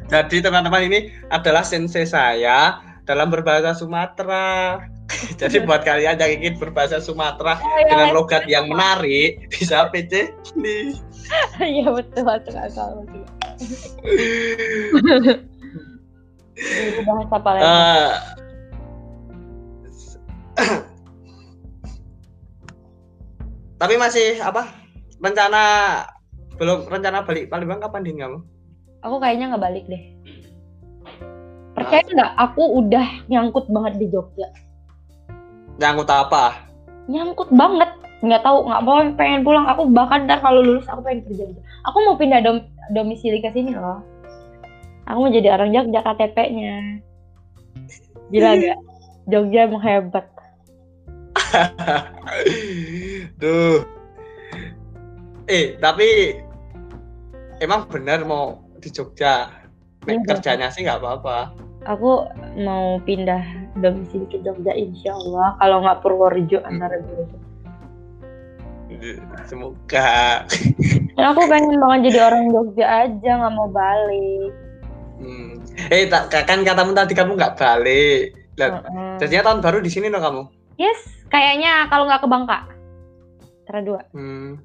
[0.07, 4.83] Jadi teman-teman ini adalah sensei saya dalam berbahasa Sumatera.
[5.39, 10.95] Jadi buat kalian yang ingin berbahasa Sumatera dengan logat yang menarik bisa PC ini.
[11.59, 12.55] Iya betul, akal.
[12.55, 13.03] Akal.
[16.57, 17.67] Guru bahasa Palembang.
[17.67, 18.11] Eh,
[23.75, 24.71] tapi masih apa?
[25.19, 25.63] Rencana
[26.55, 28.39] belum rencana balik Palembang kapan din kamu?
[29.05, 30.03] Aku kayaknya nggak balik deh.
[31.77, 32.31] Percaya nggak?
[32.39, 34.49] Aku udah nyangkut banget di Jogja.
[35.77, 36.65] Nyangkut apa?
[37.07, 37.89] Nyangkut banget.
[38.25, 39.65] Nggak tahu, nggak mau pengen pulang.
[39.69, 41.43] Aku bahkan ntar kalau lulus aku pengen kerja.
[41.53, 41.61] gitu.
[41.85, 44.01] Aku mau pindah dom domisili ke sini loh.
[45.07, 46.99] Aku mau jadi orang Jogja KTP-nya.
[48.33, 48.79] Gila gak?
[49.29, 50.25] Jogja emang hebat.
[53.41, 53.85] Duh.
[55.47, 56.35] Eh, tapi
[57.63, 59.47] emang benar mau di Jogja.
[60.07, 60.23] Iya.
[60.23, 61.51] kerjanya sih nggak apa-apa.
[61.83, 62.23] Aku
[62.63, 63.43] mau pindah
[63.79, 65.57] domisili ke Jogja insya Allah.
[65.61, 67.37] Kalau nggak Purworejo antara dua itu.
[69.45, 70.43] Semoga.
[71.17, 74.51] Dan aku pengen banget jadi orang Jogja aja, nggak mau balik.
[75.17, 75.51] Hmm.
[75.89, 78.33] Eh, tak, kan katamu tadi kamu nggak balik.
[78.57, 79.21] Lah, Mm-mm.
[79.21, 80.49] jadinya tahun baru di sini no kamu?
[80.81, 80.97] Yes,
[81.29, 82.59] kayaknya kalau nggak ke Bangka.
[83.65, 84.01] Antara dua.
[84.15, 84.57] Hmm.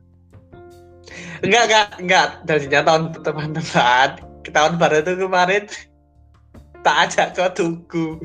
[1.43, 2.29] Enggak, enggak, enggak.
[2.49, 4.09] Jadinya tahun teman-teman.
[4.43, 5.63] Tahun baru itu kemarin
[6.83, 8.19] tak ajak ke tugu.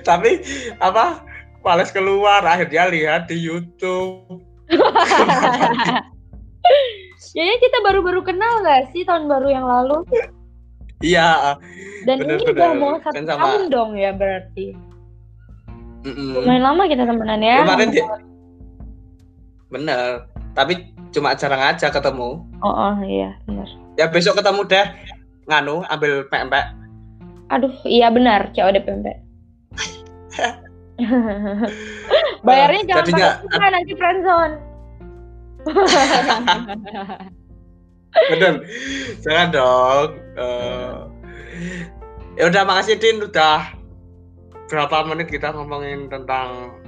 [0.00, 0.40] Tapi
[0.78, 1.24] apa?
[1.64, 4.44] Males keluar, akhirnya lihat di YouTube.
[7.34, 10.04] Kayaknya kita baru-baru kenal nggak sih tahun baru yang lalu?
[11.02, 11.58] Iya.
[12.04, 12.78] Dan Bener, ini udah bener.
[12.78, 14.66] mau Kan satu sama- tahun dong ya berarti.
[16.04, 16.36] mm-mm.
[16.36, 17.64] Lumayan lama kita temenan ya.
[17.64, 18.06] Kemarin dia
[19.68, 20.08] bener.
[20.54, 20.72] Tapi
[21.10, 22.44] cuma jarang aja ketemu.
[22.60, 23.66] Oh, oh iya benar.
[23.96, 24.86] Ya besok ketemu deh.
[25.50, 26.64] Nganu, ambil pempek.
[27.52, 29.18] Aduh, iya benar, COD pempek.
[32.46, 34.54] Bayarnya jangan Jadi pakai kita nanti friendzone.
[38.30, 38.62] Bener.
[39.26, 40.08] Jangan dong.
[40.38, 40.94] Eh,
[42.38, 43.74] ya udah makasih Din udah
[44.70, 46.78] berapa menit kita ngomongin tentang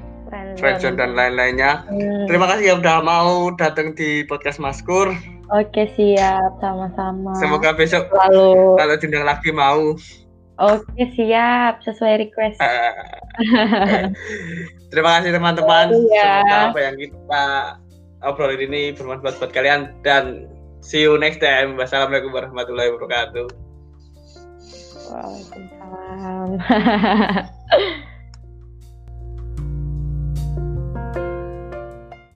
[0.59, 1.87] friendzone dan lain-lainnya.
[1.87, 5.15] Hmm, Terima kasih ya udah mau datang di podcast Maskur.
[5.55, 7.31] Oke siap, sama-sama.
[7.39, 9.95] Semoga besok Lalu, kalau diundang lagi mau.
[10.61, 12.59] Oke siap, sesuai request.
[12.61, 12.95] Eh,
[14.93, 15.93] Terima kasih teman-teman.
[15.93, 16.41] Iya.
[16.41, 17.45] Semoga apa yang kita
[18.25, 20.49] obrolin ini bermanfaat buat kalian dan
[20.81, 21.77] see you next time.
[21.77, 23.47] Wassalamualaikum warahmatullahi wabarakatuh.
[25.13, 26.49] Waalaikumsalam.